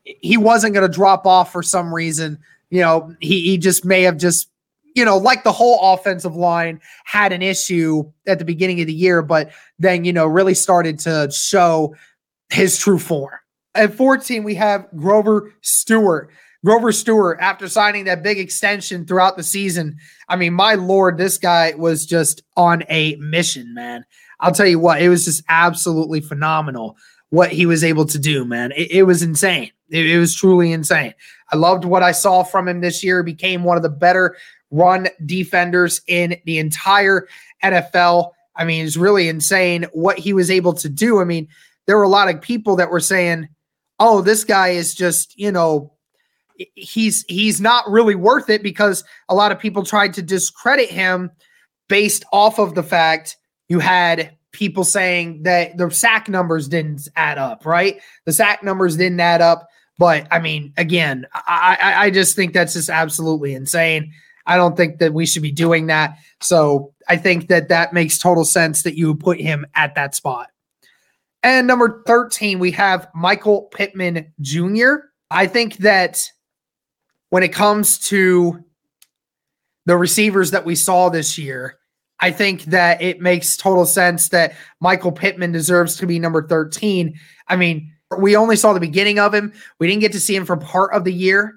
he 0.03 0.37
wasn't 0.37 0.73
going 0.73 0.85
to 0.85 0.93
drop 0.93 1.25
off 1.25 1.51
for 1.51 1.63
some 1.63 1.93
reason. 1.93 2.37
You 2.69 2.81
know, 2.81 3.15
he, 3.19 3.41
he 3.41 3.57
just 3.57 3.85
may 3.85 4.03
have 4.03 4.17
just, 4.17 4.49
you 4.95 5.03
know, 5.03 5.17
like 5.17 5.43
the 5.43 5.51
whole 5.51 5.93
offensive 5.93 6.35
line 6.35 6.79
had 7.05 7.31
an 7.31 7.41
issue 7.41 8.03
at 8.27 8.39
the 8.39 8.45
beginning 8.45 8.81
of 8.81 8.87
the 8.87 8.93
year, 8.93 9.21
but 9.21 9.51
then, 9.79 10.05
you 10.05 10.13
know, 10.13 10.27
really 10.27 10.53
started 10.53 10.99
to 10.99 11.31
show 11.31 11.95
his 12.51 12.77
true 12.77 12.99
form. 12.99 13.33
At 13.75 13.93
14, 13.93 14.43
we 14.43 14.53
have 14.55 14.85
Grover 14.95 15.51
Stewart. 15.61 16.29
Grover 16.65 16.93
Stewart, 16.93 17.39
after 17.41 17.67
signing 17.67 18.05
that 18.05 18.23
big 18.23 18.39
extension 18.39 19.05
throughout 19.05 19.35
the 19.35 19.43
season, 19.43 19.97
I 20.29 20.37
mean, 20.37 20.53
my 20.53 20.75
lord, 20.75 21.17
this 21.17 21.37
guy 21.37 21.73
was 21.75 22.05
just 22.05 22.41
on 22.55 22.83
a 22.89 23.15
mission, 23.17 23.73
man. 23.73 24.05
I'll 24.39 24.53
tell 24.53 24.67
you 24.67 24.79
what, 24.79 25.01
it 25.01 25.09
was 25.09 25.25
just 25.25 25.43
absolutely 25.49 26.21
phenomenal 26.21 26.97
what 27.29 27.51
he 27.51 27.65
was 27.65 27.83
able 27.83 28.05
to 28.05 28.19
do, 28.19 28.45
man. 28.45 28.71
It, 28.73 28.91
it 28.91 29.03
was 29.03 29.23
insane. 29.23 29.71
It, 29.89 30.05
it 30.05 30.19
was 30.19 30.35
truly 30.35 30.71
insane. 30.71 31.13
I 31.51 31.55
loved 31.55 31.83
what 31.83 32.03
I 32.03 32.11
saw 32.11 32.43
from 32.43 32.67
him 32.67 32.79
this 32.79 33.03
year. 33.03 33.23
Became 33.23 33.63
one 33.63 33.77
of 33.77 33.83
the 33.83 33.89
better 33.89 34.37
run 34.71 35.07
defenders 35.25 36.01
in 36.07 36.37
the 36.45 36.59
entire 36.59 37.27
NFL. 37.63 38.31
I 38.55 38.65
mean, 38.65 38.85
it's 38.85 38.97
really 38.97 39.27
insane 39.29 39.87
what 39.93 40.19
he 40.19 40.31
was 40.31 40.51
able 40.51 40.73
to 40.73 40.89
do. 40.89 41.19
I 41.19 41.25
mean, 41.25 41.47
there 41.87 41.97
were 41.97 42.03
a 42.03 42.09
lot 42.09 42.29
of 42.29 42.41
people 42.41 42.75
that 42.77 42.91
were 42.91 42.99
saying, 42.99 43.49
"Oh, 43.99 44.21
this 44.21 44.43
guy 44.43 44.69
is 44.69 44.93
just, 44.93 45.37
you 45.37 45.51
know, 45.51 45.92
he's 46.75 47.23
he's 47.27 47.59
not 47.59 47.89
really 47.89 48.15
worth 48.15 48.49
it 48.49 48.63
because 48.63 49.03
a 49.29 49.35
lot 49.35 49.51
of 49.51 49.59
people 49.59 49.83
tried 49.83 50.13
to 50.13 50.21
discredit 50.21 50.89
him 50.89 51.31
based 51.89 52.23
off 52.31 52.59
of 52.59 52.75
the 52.75 52.83
fact 52.83 53.37
you 53.69 53.79
had 53.79 54.35
people 54.51 54.83
saying 54.83 55.43
that 55.43 55.77
the 55.77 55.89
sack 55.89 56.29
numbers 56.29 56.67
didn't 56.67 57.07
add 57.15 57.37
up, 57.37 57.65
right? 57.65 57.99
The 58.25 58.33
sack 58.33 58.63
numbers 58.63 58.95
didn't 58.95 59.19
add 59.19 59.41
up. 59.41 59.67
But 59.97 60.27
I 60.31 60.39
mean, 60.39 60.73
again, 60.77 61.27
I, 61.33 61.77
I, 61.79 62.05
I 62.05 62.09
just 62.09 62.35
think 62.35 62.53
that's 62.53 62.73
just 62.73 62.89
absolutely 62.89 63.53
insane. 63.53 64.11
I 64.45 64.57
don't 64.57 64.75
think 64.75 64.99
that 64.99 65.13
we 65.13 65.25
should 65.25 65.41
be 65.41 65.51
doing 65.51 65.87
that. 65.87 66.17
So 66.41 66.93
I 67.07 67.17
think 67.17 67.47
that 67.47 67.69
that 67.69 67.93
makes 67.93 68.17
total 68.17 68.45
sense 68.45 68.83
that 68.83 68.97
you 68.97 69.07
would 69.09 69.19
put 69.19 69.39
him 69.39 69.65
at 69.75 69.95
that 69.95 70.15
spot. 70.15 70.49
And 71.41 71.67
number 71.67 72.03
13, 72.07 72.59
we 72.59 72.71
have 72.71 73.07
Michael 73.13 73.63
Pittman 73.63 74.33
Jr. 74.41 74.95
I 75.29 75.47
think 75.47 75.77
that 75.77 76.23
when 77.33 77.41
it 77.41 77.51
comes 77.51 77.97
to 77.97 78.63
the 79.87 79.97
receivers 79.97 80.51
that 80.51 80.65
we 80.65 80.75
saw 80.75 81.09
this 81.09 81.35
year, 81.35 81.79
I 82.19 82.29
think 82.29 82.65
that 82.65 83.01
it 83.01 83.21
makes 83.21 83.57
total 83.57 83.87
sense 83.87 84.29
that 84.29 84.53
Michael 84.79 85.11
Pittman 85.11 85.51
deserves 85.51 85.95
to 85.95 86.05
be 86.05 86.19
number 86.19 86.47
13. 86.47 87.19
I 87.47 87.55
mean, 87.55 87.91
we 88.19 88.35
only 88.35 88.55
saw 88.55 88.71
the 88.73 88.79
beginning 88.79 89.17
of 89.17 89.33
him. 89.33 89.51
We 89.79 89.87
didn't 89.87 90.01
get 90.01 90.11
to 90.11 90.19
see 90.19 90.35
him 90.35 90.45
for 90.45 90.57
part 90.57 90.93
of 90.93 91.05
the 91.05 91.11
year 91.11 91.55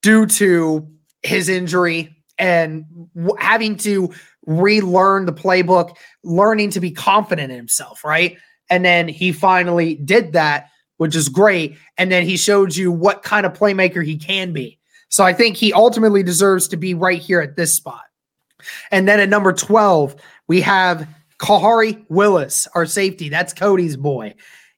due 0.00 0.24
to 0.24 0.88
his 1.22 1.50
injury 1.50 2.16
and 2.38 2.86
having 3.38 3.76
to 3.76 4.14
relearn 4.46 5.26
the 5.26 5.34
playbook, 5.34 5.94
learning 6.24 6.70
to 6.70 6.80
be 6.80 6.90
confident 6.90 7.52
in 7.52 7.58
himself, 7.58 8.02
right? 8.02 8.38
And 8.70 8.82
then 8.82 9.08
he 9.08 9.32
finally 9.32 9.94
did 9.94 10.32
that, 10.32 10.70
which 10.96 11.14
is 11.14 11.28
great. 11.28 11.76
And 11.98 12.10
then 12.10 12.24
he 12.24 12.38
showed 12.38 12.74
you 12.74 12.90
what 12.90 13.22
kind 13.22 13.44
of 13.44 13.52
playmaker 13.52 14.02
he 14.02 14.16
can 14.16 14.54
be. 14.54 14.78
So 15.12 15.24
I 15.24 15.34
think 15.34 15.58
he 15.58 15.74
ultimately 15.74 16.22
deserves 16.22 16.66
to 16.68 16.78
be 16.78 16.94
right 16.94 17.20
here 17.20 17.42
at 17.42 17.54
this 17.54 17.76
spot. 17.76 18.02
And 18.90 19.06
then 19.06 19.20
at 19.20 19.28
number 19.28 19.52
12, 19.52 20.16
we 20.48 20.62
have 20.62 21.06
Khari 21.38 22.02
Willis, 22.08 22.66
our 22.74 22.86
safety. 22.86 23.28
That's 23.28 23.52
Cody's 23.52 23.96
boy. 23.96 24.34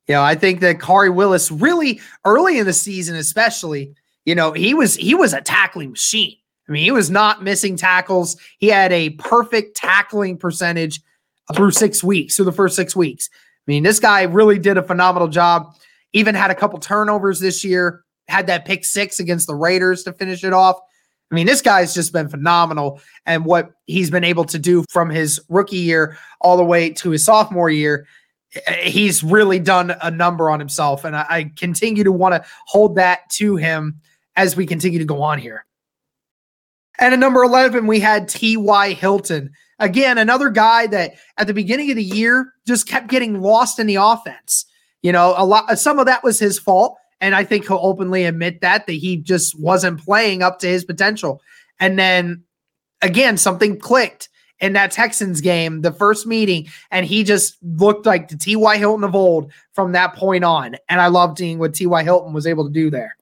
You 0.08 0.16
know, 0.16 0.22
I 0.22 0.34
think 0.34 0.60
that 0.60 0.78
Khari 0.78 1.14
Willis 1.14 1.52
really 1.52 2.00
early 2.24 2.58
in 2.58 2.66
the 2.66 2.72
season, 2.72 3.14
especially, 3.14 3.94
you 4.24 4.34
know, 4.34 4.52
he 4.52 4.74
was 4.74 4.96
he 4.96 5.14
was 5.14 5.32
a 5.32 5.40
tackling 5.40 5.90
machine. 5.90 6.36
I 6.68 6.72
mean, 6.72 6.82
he 6.82 6.90
was 6.90 7.10
not 7.10 7.44
missing 7.44 7.76
tackles. 7.76 8.36
He 8.58 8.66
had 8.66 8.90
a 8.92 9.10
perfect 9.10 9.76
tackling 9.76 10.36
percentage 10.36 11.00
through 11.54 11.70
six 11.70 12.02
weeks, 12.02 12.34
through 12.34 12.46
the 12.46 12.52
first 12.52 12.74
six 12.74 12.96
weeks. 12.96 13.28
I 13.32 13.70
mean, 13.70 13.84
this 13.84 14.00
guy 14.00 14.22
really 14.22 14.58
did 14.58 14.78
a 14.78 14.82
phenomenal 14.82 15.28
job. 15.28 15.74
Even 16.12 16.34
had 16.34 16.50
a 16.50 16.54
couple 16.54 16.78
turnovers 16.80 17.40
this 17.40 17.64
year, 17.64 18.03
had 18.28 18.46
that 18.46 18.64
pick 18.64 18.84
six 18.84 19.20
against 19.20 19.46
the 19.46 19.54
Raiders 19.54 20.04
to 20.04 20.12
finish 20.12 20.44
it 20.44 20.52
off. 20.52 20.78
I 21.30 21.34
mean, 21.34 21.46
this 21.46 21.62
guy's 21.62 21.94
just 21.94 22.12
been 22.12 22.28
phenomenal. 22.28 23.00
And 23.26 23.44
what 23.44 23.72
he's 23.86 24.10
been 24.10 24.24
able 24.24 24.44
to 24.44 24.58
do 24.58 24.84
from 24.90 25.10
his 25.10 25.40
rookie 25.48 25.76
year 25.78 26.16
all 26.40 26.56
the 26.56 26.64
way 26.64 26.90
to 26.90 27.10
his 27.10 27.24
sophomore 27.24 27.70
year, 27.70 28.06
eh, 28.66 28.88
he's 28.88 29.24
really 29.24 29.58
done 29.58 29.94
a 30.02 30.10
number 30.10 30.50
on 30.50 30.60
himself. 30.60 31.04
And 31.04 31.16
I, 31.16 31.26
I 31.28 31.52
continue 31.56 32.04
to 32.04 32.12
want 32.12 32.34
to 32.34 32.48
hold 32.66 32.96
that 32.96 33.28
to 33.32 33.56
him 33.56 34.00
as 34.36 34.56
we 34.56 34.66
continue 34.66 34.98
to 34.98 35.04
go 35.04 35.22
on 35.22 35.38
here. 35.38 35.64
And 36.98 37.12
at 37.12 37.18
number 37.18 37.42
11, 37.42 37.86
we 37.86 38.00
had 38.00 38.28
T.Y. 38.28 38.92
Hilton. 38.92 39.50
Again, 39.80 40.18
another 40.18 40.50
guy 40.50 40.86
that 40.88 41.14
at 41.36 41.48
the 41.48 41.54
beginning 41.54 41.90
of 41.90 41.96
the 41.96 42.04
year 42.04 42.52
just 42.66 42.86
kept 42.86 43.08
getting 43.08 43.40
lost 43.40 43.80
in 43.80 43.86
the 43.86 43.96
offense. 43.96 44.66
You 45.02 45.10
know, 45.12 45.34
a 45.36 45.44
lot, 45.44 45.78
some 45.78 45.98
of 45.98 46.06
that 46.06 46.22
was 46.22 46.38
his 46.38 46.58
fault. 46.58 46.96
And 47.21 47.35
I 47.35 47.44
think 47.44 47.66
he'll 47.66 47.78
openly 47.80 48.25
admit 48.25 48.61
that, 48.61 48.87
that 48.87 48.92
he 48.92 49.16
just 49.16 49.59
wasn't 49.59 50.04
playing 50.04 50.42
up 50.42 50.59
to 50.61 50.66
his 50.66 50.85
potential. 50.85 51.42
And 51.80 51.99
then 51.99 52.44
again, 53.02 53.37
something 53.37 53.78
clicked 53.78 54.28
in 54.61 54.73
that 54.75 54.90
Texans 54.90 55.40
game, 55.40 55.83
the 55.83 55.92
first 55.92 56.26
meeting, 56.26 56.68
and 56.90 57.04
he 57.04 57.25
just 57.25 57.56
looked 57.62 58.06
like 58.06 58.28
the 58.28 58.37
T.Y. 58.37 58.76
Hilton 58.78 59.04
of 59.04 59.14
old 59.14 59.52
from 59.73 59.92
that 59.92 60.14
point 60.14 60.44
on. 60.44 60.76
And 60.88 61.00
I 61.00 61.09
loved 61.09 61.38
seeing 61.38 61.59
what 61.59 61.75
T.Y. 61.75 62.02
Hilton 62.02 62.33
was 62.33 62.47
able 62.47 62.64
to 62.64 62.73
do 62.73 62.90
there. 62.90 63.16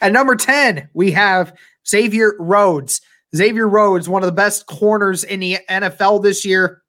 At 0.00 0.12
number 0.12 0.36
10, 0.36 0.90
we 0.92 1.12
have 1.12 1.54
Xavier 1.86 2.34
Rhodes. 2.38 3.00
Xavier 3.34 3.68
Rhodes, 3.68 4.08
one 4.08 4.22
of 4.22 4.26
the 4.26 4.32
best 4.32 4.66
corners 4.66 5.24
in 5.24 5.40
the 5.40 5.58
NFL 5.70 6.22
this 6.22 6.44
year. 6.44 6.82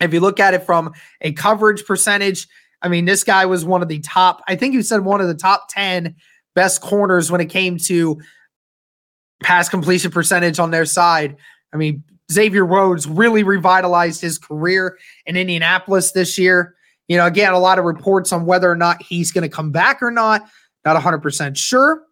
If 0.00 0.12
you 0.12 0.20
look 0.20 0.40
at 0.40 0.54
it 0.54 0.64
from 0.64 0.92
a 1.20 1.32
coverage 1.32 1.84
percentage, 1.84 2.48
I 2.82 2.88
mean, 2.88 3.04
this 3.04 3.24
guy 3.24 3.46
was 3.46 3.64
one 3.64 3.82
of 3.82 3.88
the 3.88 4.00
top, 4.00 4.42
I 4.48 4.56
think 4.56 4.74
you 4.74 4.82
said 4.82 5.02
one 5.02 5.20
of 5.20 5.28
the 5.28 5.34
top 5.34 5.68
10 5.70 6.16
best 6.54 6.80
corners 6.80 7.30
when 7.30 7.40
it 7.40 7.46
came 7.46 7.78
to 7.78 8.20
pass 9.42 9.68
completion 9.68 10.10
percentage 10.10 10.58
on 10.58 10.70
their 10.70 10.84
side. 10.84 11.36
I 11.72 11.76
mean, 11.76 12.02
Xavier 12.30 12.64
Rhodes 12.64 13.06
really 13.06 13.42
revitalized 13.42 14.20
his 14.20 14.38
career 14.38 14.98
in 15.26 15.36
Indianapolis 15.36 16.12
this 16.12 16.38
year. 16.38 16.74
You 17.08 17.16
know, 17.16 17.26
again, 17.26 17.52
a 17.52 17.58
lot 17.58 17.78
of 17.78 17.84
reports 17.84 18.32
on 18.32 18.46
whether 18.46 18.70
or 18.70 18.76
not 18.76 19.02
he's 19.02 19.32
going 19.32 19.42
to 19.42 19.54
come 19.54 19.70
back 19.70 20.02
or 20.02 20.10
not. 20.10 20.48
Not 20.84 21.00
100% 21.00 21.56
sure. 21.56 22.02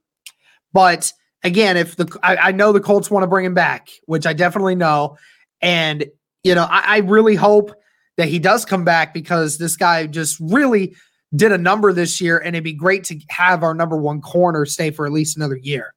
But 0.72 1.12
again, 1.42 1.76
if 1.76 1.96
the 1.96 2.18
I, 2.22 2.36
I 2.36 2.52
know 2.52 2.72
the 2.72 2.80
Colts 2.80 3.10
want 3.10 3.22
to 3.22 3.28
bring 3.28 3.44
him 3.44 3.54
back, 3.54 3.88
which 4.06 4.26
I 4.26 4.32
definitely 4.32 4.74
know. 4.74 5.16
And, 5.60 6.06
you 6.44 6.54
know, 6.54 6.64
I, 6.64 6.96
I 6.96 6.98
really 6.98 7.34
hope 7.34 7.72
that 8.20 8.28
he 8.28 8.38
does 8.38 8.66
come 8.66 8.84
back 8.84 9.14
because 9.14 9.56
this 9.56 9.76
guy 9.76 10.06
just 10.06 10.38
really 10.40 10.94
did 11.34 11.52
a 11.52 11.58
number 11.58 11.90
this 11.90 12.20
year, 12.20 12.36
and 12.36 12.54
it'd 12.54 12.64
be 12.64 12.74
great 12.74 13.02
to 13.04 13.18
have 13.30 13.62
our 13.62 13.72
number 13.72 13.96
one 13.96 14.20
corner 14.20 14.66
stay 14.66 14.90
for 14.90 15.06
at 15.06 15.12
least 15.12 15.38
another 15.38 15.56
year. 15.56 15.94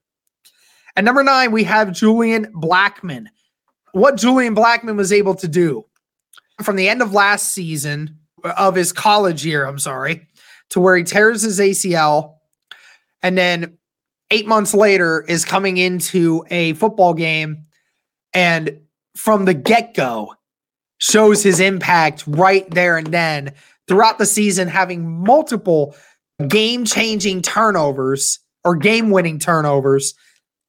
At 0.96 1.04
number 1.04 1.22
nine, 1.22 1.52
we 1.52 1.66
have 1.66 1.92
Julian 1.92 2.46
Blackmon. 2.54 3.26
What 3.92 4.16
Julian 4.16 4.56
Blackmon 4.56 4.96
was 4.96 5.12
able 5.12 5.36
to 5.36 5.50
do 5.50 5.84
from 6.62 6.78
the 6.78 6.88
end 6.88 7.02
of 7.02 7.12
last 7.12 7.50
season 7.50 8.20
of 8.58 8.76
his 8.76 8.94
college 8.94 9.46
year, 9.46 9.66
I'm 9.66 9.80
sorry, 9.80 10.26
to 10.70 10.80
where 10.80 10.96
he 10.96 11.04
tears 11.04 11.42
his 11.42 11.60
ACL, 11.60 12.36
and 13.22 13.38
then 13.38 13.78
eight 14.32 14.48
months 14.48 14.74
later 14.74 15.26
is 15.28 15.44
coming 15.44 15.76
into 15.76 16.46
a 16.50 16.72
football 16.74 17.14
game, 17.14 17.66
and 18.34 18.80
from 19.14 19.44
the 19.44 19.54
get 19.54 19.94
go, 19.94 20.36
shows 21.04 21.44
his 21.44 21.60
impact 21.60 22.24
right 22.28 22.70
there 22.72 22.98
and 22.98 23.08
then 23.08 23.52
throughout 23.90 24.20
the 24.20 24.26
season, 24.26 24.70
having 24.70 25.22
multiple 25.22 25.98
game 26.48 26.86
changing 26.86 27.42
turnovers 27.42 28.40
or 28.64 28.78
game 28.78 29.10
winning 29.10 29.38
turnovers 29.38 30.14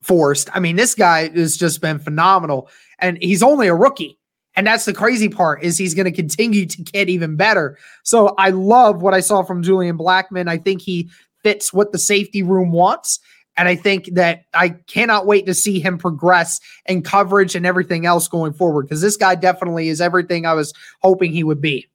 forced. 0.02 0.50
I 0.52 0.58
mean, 0.58 0.74
this 0.74 0.96
guy 0.96 1.28
has 1.28 1.56
just 1.56 1.80
been 1.80 2.00
phenomenal 2.00 2.68
and 2.98 3.16
he's 3.22 3.44
only 3.44 3.68
a 3.68 3.76
rookie. 3.76 4.18
And 4.56 4.66
that's 4.66 4.86
the 4.86 4.92
crazy 4.92 5.28
part 5.28 5.62
is 5.62 5.78
he's 5.78 5.94
going 5.94 6.04
to 6.06 6.12
continue 6.12 6.66
to 6.66 6.82
get 6.82 7.08
even 7.08 7.36
better. 7.36 7.78
So 8.02 8.34
I 8.36 8.50
love 8.50 9.02
what 9.02 9.14
I 9.14 9.20
saw 9.20 9.44
from 9.44 9.62
Julian 9.62 9.96
Blackmon. 9.96 10.48
I 10.48 10.58
think 10.58 10.82
he 10.82 11.10
fits 11.44 11.72
what 11.72 11.92
the 11.92 11.98
safety 11.98 12.42
room 12.42 12.72
wants. 12.72 13.20
And 13.56 13.68
I 13.68 13.76
think 13.76 14.11
that 14.14 14.44
I 14.52 14.70
cannot 14.70 15.26
wait 15.26 15.46
to 15.46 15.54
see 15.54 15.78
him 15.78 15.96
progress 15.96 16.61
in 16.87 17.02
coverage 17.02 17.54
and 17.54 17.64
everything 17.64 18.04
else 18.04 18.26
going 18.26 18.52
forward 18.52 18.84
because 18.84 19.00
this 19.00 19.16
guy 19.16 19.37
definitely 19.37 19.88
is 19.88 20.00
everything 20.00 20.44
I 20.44 20.54
was 20.54 20.73
hoping 21.02 21.32
he 21.32 21.44
would 21.44 21.61
be. 21.61 21.88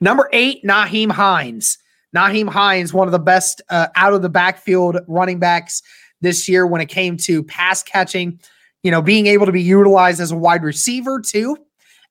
Number 0.00 0.28
eight, 0.32 0.64
Nyheim 0.64 1.10
Hines. 1.10 1.78
Nyheim 2.14 2.48
Hines, 2.48 2.92
one 2.92 3.06
of 3.06 3.12
the 3.12 3.18
best 3.18 3.62
uh, 3.70 3.88
out 3.94 4.12
of 4.12 4.22
the 4.22 4.28
backfield 4.28 4.98
running 5.06 5.38
backs 5.38 5.82
this 6.20 6.48
year 6.48 6.66
when 6.66 6.80
it 6.80 6.86
came 6.86 7.16
to 7.18 7.42
pass 7.44 7.82
catching, 7.82 8.40
you 8.82 8.90
know, 8.90 9.02
being 9.02 9.26
able 9.26 9.46
to 9.46 9.52
be 9.52 9.62
utilized 9.62 10.20
as 10.20 10.32
a 10.32 10.36
wide 10.36 10.64
receiver 10.64 11.20
too, 11.20 11.56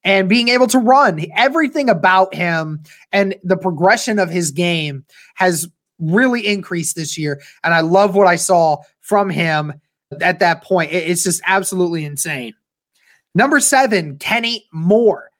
and 0.02 0.28
being 0.28 0.48
able 0.48 0.66
to 0.68 0.78
run. 0.78 1.24
Everything 1.36 1.90
about 1.90 2.34
him 2.34 2.82
and 3.12 3.34
the 3.44 3.56
progression 3.56 4.18
of 4.18 4.30
his 4.30 4.50
game 4.50 5.04
has 5.34 5.68
really 6.00 6.46
increased 6.46 6.96
this 6.96 7.16
year. 7.16 7.40
And 7.62 7.74
I 7.74 7.80
love 7.80 8.14
what 8.14 8.26
I 8.26 8.36
saw 8.36 8.78
from 9.00 9.30
him 9.30 9.74
at 10.20 10.40
that 10.40 10.62
point. 10.62 10.92
It's 10.92 11.22
just 11.22 11.42
absolutely 11.46 12.04
insane. 12.04 12.54
Number 13.34 13.60
seven, 13.60 14.18
Kenny 14.18 14.66
Moore. 14.72 15.30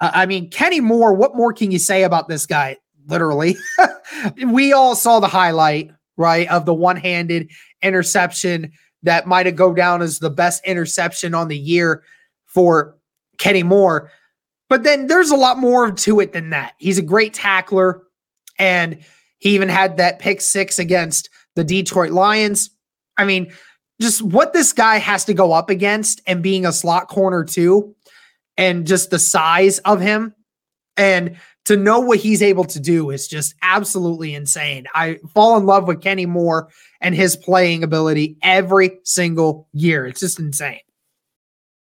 Uh, 0.00 0.10
I 0.14 0.26
mean, 0.26 0.50
Kenny 0.50 0.80
Moore, 0.80 1.14
what 1.14 1.36
more 1.36 1.52
can 1.52 1.70
you 1.70 1.78
say 1.78 2.04
about 2.04 2.28
this 2.28 2.46
guy? 2.46 2.76
Literally, 3.06 3.56
we 4.46 4.72
all 4.72 4.94
saw 4.94 5.20
the 5.20 5.26
highlight, 5.26 5.90
right, 6.16 6.48
of 6.48 6.64
the 6.64 6.74
one 6.74 6.96
handed 6.96 7.50
interception 7.82 8.72
that 9.02 9.26
might 9.26 9.46
have 9.46 9.56
go 9.56 9.72
down 9.72 10.02
as 10.02 10.18
the 10.18 10.30
best 10.30 10.64
interception 10.64 11.34
on 11.34 11.48
the 11.48 11.58
year 11.58 12.02
for 12.46 12.96
Kenny 13.38 13.62
Moore. 13.62 14.10
But 14.68 14.84
then 14.84 15.06
there's 15.08 15.30
a 15.30 15.36
lot 15.36 15.58
more 15.58 15.90
to 15.90 16.20
it 16.20 16.32
than 16.32 16.50
that. 16.50 16.74
He's 16.78 16.98
a 16.98 17.02
great 17.02 17.34
tackler. 17.34 18.02
And 18.58 19.00
he 19.40 19.54
even 19.54 19.68
had 19.68 19.96
that 19.96 20.20
pick 20.20 20.40
six 20.40 20.78
against 20.78 21.28
the 21.56 21.64
Detroit 21.64 22.12
Lions. 22.12 22.70
I 23.16 23.24
mean, 23.24 23.52
just 24.00 24.22
what 24.22 24.52
this 24.52 24.72
guy 24.72 24.96
has 24.96 25.24
to 25.26 25.34
go 25.34 25.52
up 25.52 25.68
against 25.68 26.22
and 26.26 26.42
being 26.42 26.64
a 26.64 26.72
slot 26.72 27.08
corner 27.08 27.44
too, 27.44 27.94
and 28.56 28.86
just 28.86 29.10
the 29.10 29.18
size 29.18 29.78
of 29.80 30.00
him. 30.00 30.34
And 30.96 31.36
to 31.66 31.76
know 31.76 32.00
what 32.00 32.18
he's 32.18 32.42
able 32.42 32.64
to 32.64 32.80
do 32.80 33.10
is 33.10 33.28
just 33.28 33.54
absolutely 33.62 34.34
insane. 34.34 34.86
I 34.94 35.18
fall 35.34 35.56
in 35.56 35.66
love 35.66 35.86
with 35.86 36.00
Kenny 36.00 36.26
Moore 36.26 36.70
and 37.00 37.14
his 37.14 37.36
playing 37.36 37.82
ability 37.82 38.36
every 38.42 38.98
single 39.04 39.68
year. 39.72 40.06
It's 40.06 40.20
just 40.20 40.38
insane. 40.38 40.80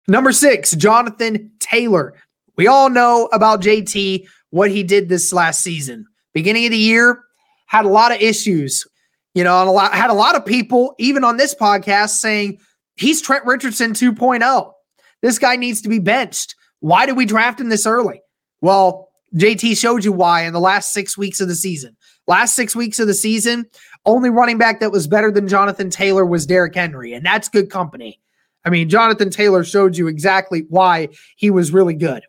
Number 0.07 0.31
six, 0.31 0.71
Jonathan 0.71 1.51
Taylor. 1.59 2.15
We 2.57 2.67
all 2.67 2.89
know 2.89 3.29
about 3.31 3.61
JT, 3.61 4.27
what 4.49 4.71
he 4.71 4.83
did 4.83 5.09
this 5.09 5.31
last 5.31 5.61
season. 5.61 6.05
Beginning 6.33 6.65
of 6.65 6.71
the 6.71 6.77
year, 6.77 7.23
had 7.71 7.85
a 7.85 7.89
lot 7.89 8.11
of 8.11 8.21
issues. 8.21 8.85
You 9.33 9.45
know, 9.45 9.61
and 9.61 9.69
a 9.69 9.71
lot 9.71 9.93
had 9.93 10.09
a 10.09 10.13
lot 10.13 10.35
of 10.35 10.45
people, 10.45 10.93
even 10.99 11.23
on 11.23 11.37
this 11.37 11.55
podcast, 11.55 12.19
saying 12.19 12.59
he's 12.95 13.21
Trent 13.21 13.45
Richardson 13.45 13.93
2.0. 13.93 14.71
This 15.21 15.39
guy 15.39 15.55
needs 15.55 15.81
to 15.83 15.89
be 15.89 15.99
benched. 15.99 16.53
Why 16.81 17.05
did 17.05 17.15
we 17.15 17.25
draft 17.25 17.61
him 17.61 17.69
this 17.69 17.85
early? 17.85 18.21
Well, 18.59 19.07
JT 19.37 19.77
showed 19.77 20.03
you 20.03 20.11
why 20.11 20.43
in 20.43 20.51
the 20.51 20.59
last 20.59 20.91
six 20.91 21.17
weeks 21.17 21.39
of 21.39 21.47
the 21.47 21.55
season. 21.55 21.95
Last 22.27 22.55
six 22.55 22.75
weeks 22.75 22.99
of 22.99 23.07
the 23.07 23.13
season, 23.13 23.65
only 24.05 24.29
running 24.29 24.57
back 24.57 24.81
that 24.81 24.91
was 24.91 25.07
better 25.07 25.31
than 25.31 25.47
Jonathan 25.47 25.89
Taylor 25.89 26.25
was 26.25 26.45
Derrick 26.45 26.75
Henry, 26.75 27.13
and 27.13 27.25
that's 27.25 27.47
good 27.47 27.69
company. 27.69 28.19
I 28.65 28.69
mean, 28.69 28.89
Jonathan 28.89 29.29
Taylor 29.29 29.63
showed 29.63 29.95
you 29.95 30.07
exactly 30.07 30.65
why 30.67 31.07
he 31.37 31.49
was 31.49 31.71
really 31.71 31.93
good. 31.93 32.23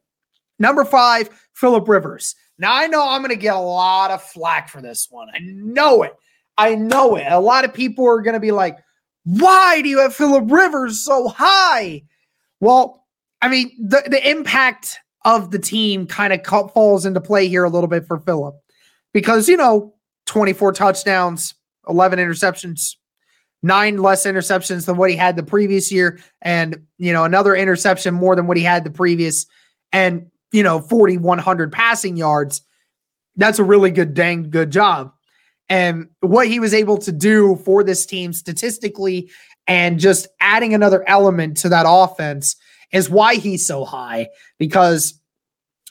Number 0.61 0.85
five, 0.85 1.29
Philip 1.53 1.89
Rivers. 1.89 2.37
Now, 2.63 2.77
I 2.77 2.87
know 2.87 3.09
I'm 3.09 3.23
going 3.23 3.31
to 3.31 3.37
get 3.37 3.57
a 3.57 3.59
lot 3.59 4.13
of 4.13 4.23
flack 4.23 4.69
for 4.69 4.81
this 4.81 5.09
one. 5.11 5.29
I 5.35 5.41
know 5.41 6.05
it. 6.05 6.15
I 6.57 6.77
know 6.77 7.17
it. 7.17 7.27
A 7.29 7.41
lot 7.41 7.65
of 7.65 7.75
people 7.75 8.09
are 8.09 8.23
going 8.23 8.35
to 8.35 8.41
be 8.41 8.53
like, 8.53 8.79
why 9.25 9.83
do 9.83 9.89
you 9.89 9.99
have 9.99 10.15
Philip 10.15 10.49
Rivers 10.49 11.05
so 11.05 11.27
high? 11.27 12.05
Well, 12.61 13.05
I 13.43 13.49
mean, 13.49 13.73
the, 13.81 14.05
the 14.07 14.31
impact 14.31 14.97
of 15.25 15.51
the 15.51 15.59
team 15.59 16.07
kind 16.07 16.33
of 16.33 16.73
falls 16.73 17.05
into 17.05 17.21
play 17.21 17.49
here 17.49 17.65
a 17.65 17.69
little 17.69 17.89
bit 17.89 18.07
for 18.07 18.21
Philip 18.21 18.55
because, 19.13 19.49
you 19.49 19.57
know, 19.57 19.95
24 20.27 20.73
touchdowns, 20.73 21.55
11 21.89 22.21
interceptions, 22.21 22.95
nine 23.65 23.99
less 23.99 24.25
interceptions 24.25 24.87
than 24.87 24.97
what 24.97 25.11
he 25.11 25.17
had 25.17 25.35
the 25.35 25.43
previous 25.43 25.91
year, 25.91 26.21
and, 26.41 26.87
you 26.99 27.13
know, 27.13 27.25
another 27.25 27.57
interception 27.57 28.15
more 28.15 28.37
than 28.37 28.47
what 28.47 28.57
he 28.57 28.63
had 28.63 28.85
the 28.85 28.91
previous, 28.91 29.47
and, 29.93 30.29
you 30.53 30.63
know, 30.63 30.81
4,100 30.81 31.73
passing 31.73 32.17
yards. 32.17 32.63
That's 33.37 33.59
a 33.59 33.65
really 33.65 33.91
good, 33.91 34.15
dang 34.15 34.51
good 34.51 34.71
job. 34.71 35.13
And 35.69 36.09
what 36.21 36.49
he 36.49 36.61
was 36.61 36.75
able 36.75 36.99
to 36.99 37.13
do 37.13 37.57
for 37.65 37.83
this 37.83 38.05
team 38.05 38.33
statistically 38.33 39.31
and 39.67 39.99
just 39.99 40.29
adding 40.41 40.75
another 40.75 41.03
element 41.09 41.57
to 41.59 41.69
that 41.71 41.87
offense 41.89 42.57
is 42.93 43.09
why 43.09 43.37
he's 43.37 43.67
so 43.67 43.85
high 43.85 44.29
because 44.59 45.19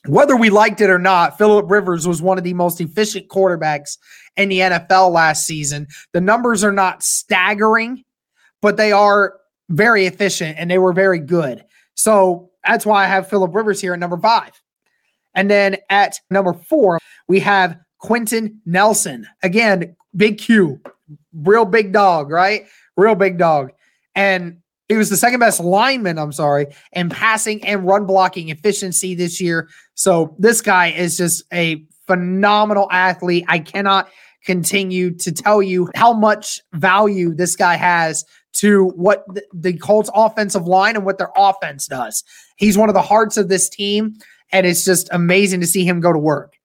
whether 0.08 0.36
we 0.36 0.50
liked 0.50 0.82
it 0.82 0.90
or 0.90 1.00
not, 1.00 1.38
Philip 1.38 1.70
Rivers 1.70 2.08
was 2.08 2.22
one 2.22 2.38
of 2.38 2.44
the 2.44 2.54
most 2.54 2.82
efficient 2.82 3.28
quarterbacks 3.28 3.98
in 4.36 4.50
the 4.50 4.60
NFL 4.60 5.12
last 5.12 5.46
season. 5.46 5.88
The 6.14 6.22
numbers 6.22 6.64
are 6.64 6.72
not 6.72 7.04
staggering, 7.04 8.04
but 8.62 8.78
they 8.78 8.92
are 8.92 9.36
very 9.70 10.06
efficient 10.06 10.58
and 10.58 10.70
they 10.70 10.78
were 10.78 10.94
very 10.94 11.20
good. 11.20 11.64
So 11.96 12.51
that's 12.66 12.86
why 12.86 13.04
I 13.04 13.08
have 13.08 13.30
Philip 13.30 13.54
Rivers 13.54 13.82
here 13.82 13.94
at 13.94 14.00
number 14.00 14.18
five. 14.18 14.52
And 15.34 15.50
then 15.50 15.78
at 15.90 16.20
number 16.30 16.54
four, 16.54 17.00
we 17.28 17.40
have 17.40 17.78
Quenton 18.00 18.60
Nelson. 18.66 19.28
Again, 19.44 19.96
big 20.16 20.38
Q, 20.38 20.82
real 21.34 21.66
big 21.66 21.94
dog, 21.94 22.30
right? 22.30 22.66
Real 22.98 23.16
big 23.16 23.38
dog. 23.38 23.72
And 24.16 24.58
he 24.90 24.98
was 24.98 25.10
the 25.10 25.18
second 25.18 25.40
best 25.40 25.62
lineman, 25.62 26.20
I'm 26.20 26.34
sorry, 26.34 26.68
in 26.92 27.10
passing 27.10 27.64
and 27.66 27.88
run 27.88 28.06
blocking 28.06 28.50
efficiency 28.50 29.16
this 29.16 29.40
year. 29.40 29.70
So 29.94 30.36
this 30.38 30.60
guy 30.62 30.88
is 30.88 31.16
just 31.16 31.44
a 31.54 31.86
phenomenal 32.08 32.90
athlete. 32.92 33.46
I 33.48 33.60
cannot 33.60 34.10
continue 34.44 35.16
to 35.16 35.32
tell 35.32 35.62
you 35.62 35.90
how 35.96 36.12
much 36.12 36.60
value 36.74 37.34
this 37.34 37.56
guy 37.56 37.76
has 37.76 38.26
to 38.54 38.86
what 38.90 39.26
the, 39.34 39.44
the 39.54 39.74
Colts 39.78 40.10
offensive 40.14 40.68
line 40.68 40.96
and 40.96 41.06
what 41.06 41.18
their 41.18 41.32
offense 41.36 41.88
does. 41.88 42.24
He's 42.58 42.78
one 42.78 42.90
of 42.90 42.96
the 42.96 43.02
hearts 43.02 43.38
of 43.38 43.50
this 43.50 43.70
team, 43.70 44.16
and 44.52 44.66
it's 44.66 44.84
just 44.84 45.10
amazing 45.12 45.62
to 45.62 45.68
see 45.68 45.86
him 45.86 46.00
go 46.00 46.12
to 46.12 46.20
work. 46.20 46.56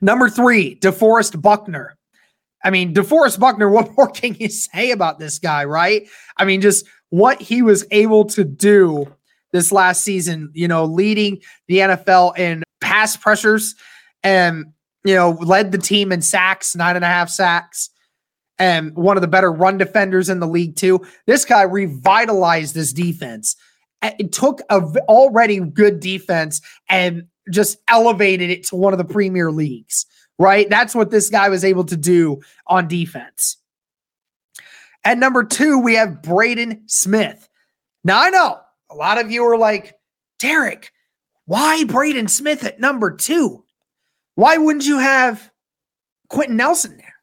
Number 0.00 0.28
three, 0.28 0.76
DeForest 0.76 1.40
Buckner. 1.40 1.96
I 2.64 2.70
mean, 2.70 2.94
DeForest 2.94 3.38
Buckner, 3.38 3.68
what 3.70 3.96
more 3.96 4.08
can 4.08 4.34
you 4.34 4.48
say 4.48 4.90
about 4.90 5.18
this 5.18 5.38
guy, 5.38 5.64
right? 5.64 6.08
I 6.36 6.44
mean, 6.44 6.60
just 6.60 6.86
what 7.10 7.40
he 7.40 7.62
was 7.62 7.86
able 7.90 8.24
to 8.26 8.44
do 8.44 9.12
this 9.52 9.72
last 9.72 10.02
season, 10.02 10.50
you 10.52 10.68
know, 10.68 10.84
leading 10.84 11.40
the 11.68 11.78
NFL 11.78 12.36
in 12.36 12.62
pass 12.80 13.16
pressures 13.16 13.74
and, 14.22 14.66
you 15.04 15.14
know, 15.14 15.30
led 15.40 15.72
the 15.72 15.78
team 15.78 16.12
in 16.12 16.20
sacks, 16.20 16.74
nine 16.74 16.96
and 16.96 17.04
a 17.04 17.08
half 17.08 17.30
sacks, 17.30 17.90
and 18.58 18.94
one 18.94 19.16
of 19.16 19.20
the 19.20 19.28
better 19.28 19.52
run 19.52 19.78
defenders 19.78 20.28
in 20.28 20.40
the 20.40 20.46
league, 20.46 20.76
too. 20.76 21.04
This 21.26 21.44
guy 21.44 21.62
revitalized 21.62 22.74
this 22.74 22.92
defense. 22.92 23.56
It 24.02 24.32
took 24.32 24.60
a 24.70 24.80
already 25.08 25.60
good 25.60 26.00
defense 26.00 26.60
and 26.88 27.26
just 27.50 27.78
elevated 27.88 28.50
it 28.50 28.64
to 28.68 28.76
one 28.76 28.92
of 28.92 28.98
the 28.98 29.04
premier 29.04 29.50
leagues, 29.50 30.06
right? 30.38 30.68
That's 30.68 30.94
what 30.94 31.10
this 31.10 31.30
guy 31.30 31.48
was 31.48 31.64
able 31.64 31.84
to 31.84 31.96
do 31.96 32.40
on 32.66 32.88
defense. 32.88 33.56
At 35.04 35.18
number 35.18 35.44
two, 35.44 35.78
we 35.78 35.94
have 35.94 36.22
Braden 36.22 36.82
Smith. 36.86 37.48
Now, 38.04 38.20
I 38.22 38.30
know 38.30 38.60
a 38.90 38.94
lot 38.94 39.18
of 39.18 39.30
you 39.30 39.44
are 39.44 39.58
like, 39.58 39.94
Derek, 40.38 40.92
why 41.46 41.84
Braden 41.84 42.28
Smith 42.28 42.64
at 42.64 42.80
number 42.80 43.14
two? 43.14 43.64
Why 44.34 44.56
wouldn't 44.58 44.86
you 44.86 44.98
have 44.98 45.50
Quenton 46.28 46.56
Nelson 46.56 46.96
there? 46.96 47.15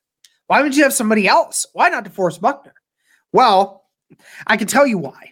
Why 0.48 0.60
wouldn't 0.60 0.76
you 0.76 0.84
have 0.84 0.94
somebody 0.94 1.28
else? 1.28 1.66
Why 1.74 1.90
not 1.90 2.06
DeForest 2.06 2.42
Buckner? 2.42 2.74
Well, 3.32 3.86
I 4.46 4.58
can 4.58 4.68
tell 4.68 4.86
you 4.86 4.98
why. 4.98 5.32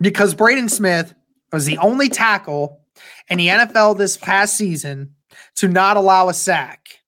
Because 0.00 0.34
Braden 0.34 0.68
Smith 0.68 1.14
was 1.52 1.66
the 1.66 1.78
only 1.78 2.08
tackle 2.08 2.80
in 3.28 3.38
the 3.38 3.48
NFL 3.48 3.98
this 3.98 4.16
past 4.16 4.56
season 4.56 5.14
to 5.56 5.68
not 5.68 5.96
allow 5.96 6.28
a 6.28 6.34
sack. 6.34 7.00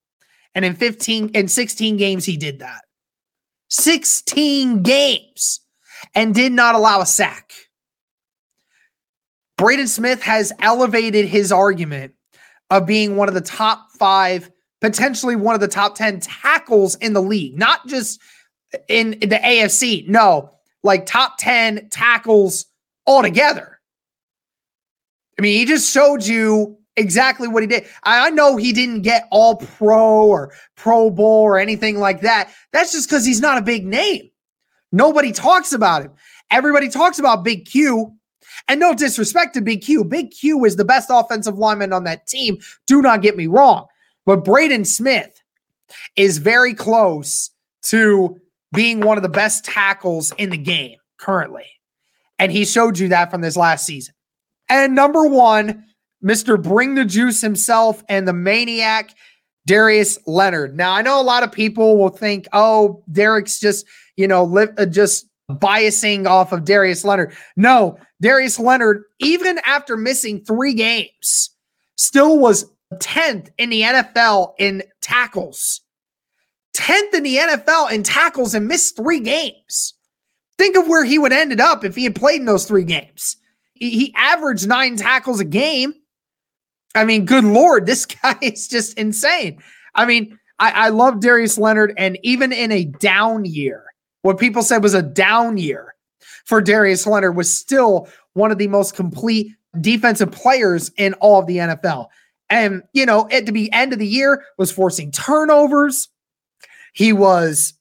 And 0.53 0.65
in 0.65 0.75
15 0.75 1.31
and 1.33 1.49
16 1.49 1.97
games, 1.97 2.25
he 2.25 2.37
did 2.37 2.59
that. 2.59 2.81
16 3.69 4.83
games 4.83 5.61
and 6.13 6.35
did 6.35 6.51
not 6.51 6.75
allow 6.75 6.99
a 7.01 7.05
sack. 7.05 7.53
Braden 9.57 9.87
Smith 9.87 10.23
has 10.23 10.51
elevated 10.59 11.25
his 11.25 11.51
argument 11.51 12.13
of 12.69 12.85
being 12.85 13.15
one 13.15 13.27
of 13.27 13.33
the 13.33 13.41
top 13.41 13.87
five, 13.97 14.49
potentially 14.81 15.35
one 15.35 15.55
of 15.55 15.61
the 15.61 15.67
top 15.67 15.95
10 15.95 16.19
tackles 16.19 16.95
in 16.95 17.13
the 17.13 17.21
league, 17.21 17.57
not 17.57 17.87
just 17.87 18.19
in, 18.87 19.11
the 19.11 19.39
AFC. 19.43 20.07
No, 20.07 20.51
like 20.83 21.05
top 21.05 21.37
10 21.37 21.89
tackles 21.89 22.65
altogether. 23.07 23.79
I 25.39 25.41
mean, 25.41 25.57
he 25.57 25.65
just 25.65 25.91
showed 25.91 26.23
you 26.23 26.77
exactly 26.97 27.47
what 27.47 27.63
he 27.63 27.67
did. 27.67 27.85
I 28.03 28.29
know 28.31 28.57
he 28.57 28.73
didn't 28.73 29.01
get 29.01 29.27
all 29.31 29.55
pro 29.55 30.25
or 30.25 30.53
pro 30.75 31.09
bowl 31.09 31.43
or 31.43 31.57
anything 31.57 31.99
like 31.99 32.21
that. 32.21 32.51
That's 32.73 32.91
just 32.91 33.09
because 33.09 33.25
he's 33.25 33.41
not 33.41 33.57
a 33.57 33.61
big 33.61 33.85
name. 33.85 34.29
Nobody 34.91 35.31
talks 35.31 35.71
about 35.71 36.03
him. 36.03 36.11
Everybody 36.49 36.89
talks 36.89 37.17
about 37.17 37.43
Big 37.45 37.65
Q. 37.65 38.13
And 38.67 38.79
no 38.79 38.93
disrespect 38.93 39.53
to 39.55 39.61
Big 39.61 39.81
Q. 39.81 40.03
Big 40.03 40.31
Q 40.31 40.65
is 40.65 40.75
the 40.75 40.85
best 40.85 41.09
offensive 41.09 41.57
lineman 41.57 41.93
on 41.93 42.03
that 42.03 42.27
team. 42.27 42.57
Do 42.85 43.01
not 43.01 43.21
get 43.21 43.37
me 43.37 43.47
wrong. 43.47 43.87
But 44.25 44.43
Braden 44.43 44.85
Smith 44.85 45.41
is 46.15 46.37
very 46.37 46.73
close 46.73 47.51
to 47.83 48.39
being 48.73 49.01
one 49.01 49.17
of 49.17 49.23
the 49.23 49.29
best 49.29 49.65
tackles 49.65 50.31
in 50.37 50.49
the 50.49 50.57
game 50.57 50.97
currently. 51.17 51.65
And 52.39 52.51
he 52.51 52.65
showed 52.65 52.97
you 52.97 53.09
that 53.09 53.29
from 53.29 53.41
this 53.41 53.57
last 53.57 53.85
season. 53.85 54.13
And 54.69 54.95
number 54.95 55.27
one, 55.27 55.85
Mr. 56.23 56.61
Bring 56.61 56.95
the 56.95 57.05
Juice 57.05 57.41
himself 57.41 58.03
and 58.07 58.27
the 58.27 58.33
maniac, 58.33 59.13
Darius 59.67 60.17
Leonard. 60.25 60.75
Now, 60.75 60.93
I 60.93 61.01
know 61.01 61.19
a 61.19 61.23
lot 61.23 61.43
of 61.43 61.51
people 61.51 61.97
will 61.97 62.09
think, 62.09 62.47
oh, 62.53 63.03
Derek's 63.11 63.59
just, 63.59 63.85
you 64.15 64.27
know, 64.27 64.43
li- 64.43 64.67
uh, 64.77 64.85
just 64.85 65.27
biasing 65.49 66.27
off 66.27 66.51
of 66.51 66.63
Darius 66.63 67.03
Leonard. 67.03 67.35
No, 67.57 67.97
Darius 68.21 68.59
Leonard, 68.59 69.03
even 69.19 69.59
after 69.65 69.97
missing 69.97 70.43
three 70.43 70.73
games, 70.73 71.49
still 71.95 72.39
was 72.39 72.65
10th 72.95 73.49
in 73.57 73.69
the 73.69 73.81
NFL 73.81 74.53
in 74.59 74.83
tackles. 75.01 75.81
10th 76.75 77.13
in 77.13 77.23
the 77.23 77.37
NFL 77.37 77.91
in 77.91 78.03
tackles 78.03 78.53
and 78.53 78.67
missed 78.67 78.95
three 78.95 79.19
games. 79.19 79.93
Think 80.57 80.77
of 80.77 80.87
where 80.87 81.03
he 81.03 81.19
would 81.19 81.33
ended 81.33 81.59
up 81.59 81.83
if 81.83 81.95
he 81.95 82.03
had 82.03 82.15
played 82.15 82.39
in 82.39 82.45
those 82.45 82.65
three 82.65 82.83
games. 82.83 83.37
He, 83.73 83.89
he 83.89 84.13
averaged 84.15 84.67
nine 84.67 84.95
tackles 84.95 85.39
a 85.39 85.45
game. 85.45 85.93
I 86.95 87.05
mean, 87.05 87.25
good 87.25 87.43
lord, 87.43 87.85
this 87.87 88.05
guy 88.05 88.37
is 88.41 88.67
just 88.67 88.97
insane. 88.97 89.61
I 89.95 90.05
mean, 90.05 90.37
I, 90.59 90.71
I 90.71 90.89
love 90.89 91.19
Darius 91.19 91.57
Leonard, 91.57 91.93
and 91.97 92.17
even 92.23 92.53
in 92.53 92.71
a 92.71 92.85
down 92.85 93.45
year, 93.45 93.83
what 94.21 94.37
people 94.37 94.61
said 94.61 94.83
was 94.83 94.93
a 94.93 95.01
down 95.01 95.57
year 95.57 95.95
for 96.45 96.61
Darius 96.61 97.07
Leonard 97.07 97.35
was 97.35 97.53
still 97.53 98.07
one 98.33 98.51
of 98.51 98.57
the 98.57 98.67
most 98.67 98.95
complete 98.95 99.55
defensive 99.79 100.31
players 100.31 100.91
in 100.97 101.13
all 101.15 101.39
of 101.39 101.47
the 101.47 101.57
NFL. 101.57 102.07
And, 102.51 102.83
you 102.93 103.05
know, 103.05 103.27
at 103.31 103.47
the 103.47 103.71
end 103.71 103.93
of 103.93 103.99
the 103.99 104.07
year 104.07 104.43
was 104.57 104.71
forcing 104.71 105.11
turnovers. 105.11 106.09
He 106.93 107.13
was 107.13 107.73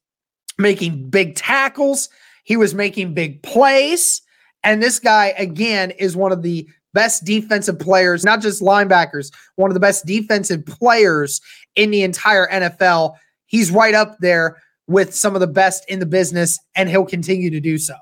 making 0.58 1.10
big 1.10 1.34
tackles. 1.34 2.08
He 2.44 2.56
was 2.56 2.72
making 2.72 3.12
big 3.12 3.42
plays. 3.42 4.22
And 4.62 4.82
this 4.82 5.00
guy, 5.00 5.34
again, 5.36 5.90
is 5.92 6.16
one 6.16 6.32
of 6.32 6.42
the 6.42 6.68
best 6.94 7.24
defensive 7.24 7.78
players, 7.78 8.24
not 8.24 8.40
just 8.40 8.62
linebackers, 8.62 9.32
one 9.56 9.70
of 9.70 9.74
the 9.74 9.80
best 9.80 10.06
defensive 10.06 10.64
players 10.64 11.40
in 11.74 11.90
the 11.90 12.02
entire 12.02 12.48
NFL. 12.48 13.16
He's 13.46 13.70
right 13.70 13.94
up 13.94 14.18
there 14.20 14.56
with 14.86 15.14
some 15.14 15.34
of 15.34 15.40
the 15.40 15.46
best 15.46 15.84
in 15.88 15.98
the 15.98 16.06
business, 16.06 16.58
and 16.74 16.88
he'll 16.88 17.06
continue 17.06 17.50
to 17.50 17.60
do 17.60 17.78
so. 17.78 17.94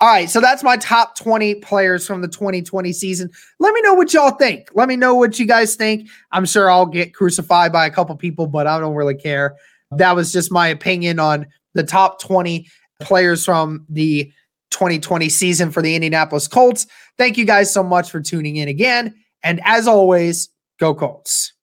All 0.00 0.08
right, 0.08 0.30
so 0.30 0.40
that's 0.40 0.62
my 0.62 0.76
top 0.76 1.16
20 1.16 1.56
players 1.56 2.06
from 2.06 2.22
the 2.22 2.28
2020 2.28 2.92
season. 2.92 3.30
Let 3.58 3.74
me 3.74 3.80
know 3.82 3.94
what 3.94 4.14
y'all 4.14 4.30
think. 4.30 4.68
Let 4.74 4.88
me 4.88 4.94
know 4.94 5.16
what 5.16 5.40
you 5.40 5.46
guys 5.46 5.74
think. 5.74 6.08
I'm 6.30 6.44
sure 6.44 6.70
I'll 6.70 6.86
get 6.86 7.14
crucified 7.14 7.72
by 7.72 7.84
a 7.86 7.90
couple 7.90 8.14
people, 8.14 8.46
but 8.46 8.68
I 8.68 8.78
don't 8.78 8.94
really 8.94 9.16
care. 9.16 9.56
That 9.90 10.14
was 10.14 10.32
just 10.32 10.52
my 10.52 10.68
opinion 10.68 11.18
on 11.18 11.46
the 11.74 11.82
top 11.82 12.20
20 12.20 12.68
players 13.00 13.44
from 13.44 13.86
the 13.88 14.32
2020 14.70 15.28
season 15.28 15.72
for 15.72 15.82
the 15.82 15.96
Indianapolis 15.96 16.46
Colts. 16.46 16.86
Thank 17.16 17.36
you 17.36 17.44
guys 17.44 17.72
so 17.72 17.82
much 17.82 18.08
for 18.08 18.20
tuning 18.20 18.56
in 18.56 18.68
again. 18.68 19.14
And 19.42 19.60
as 19.64 19.88
always, 19.88 20.48
go 20.78 20.94
Colts. 20.94 21.54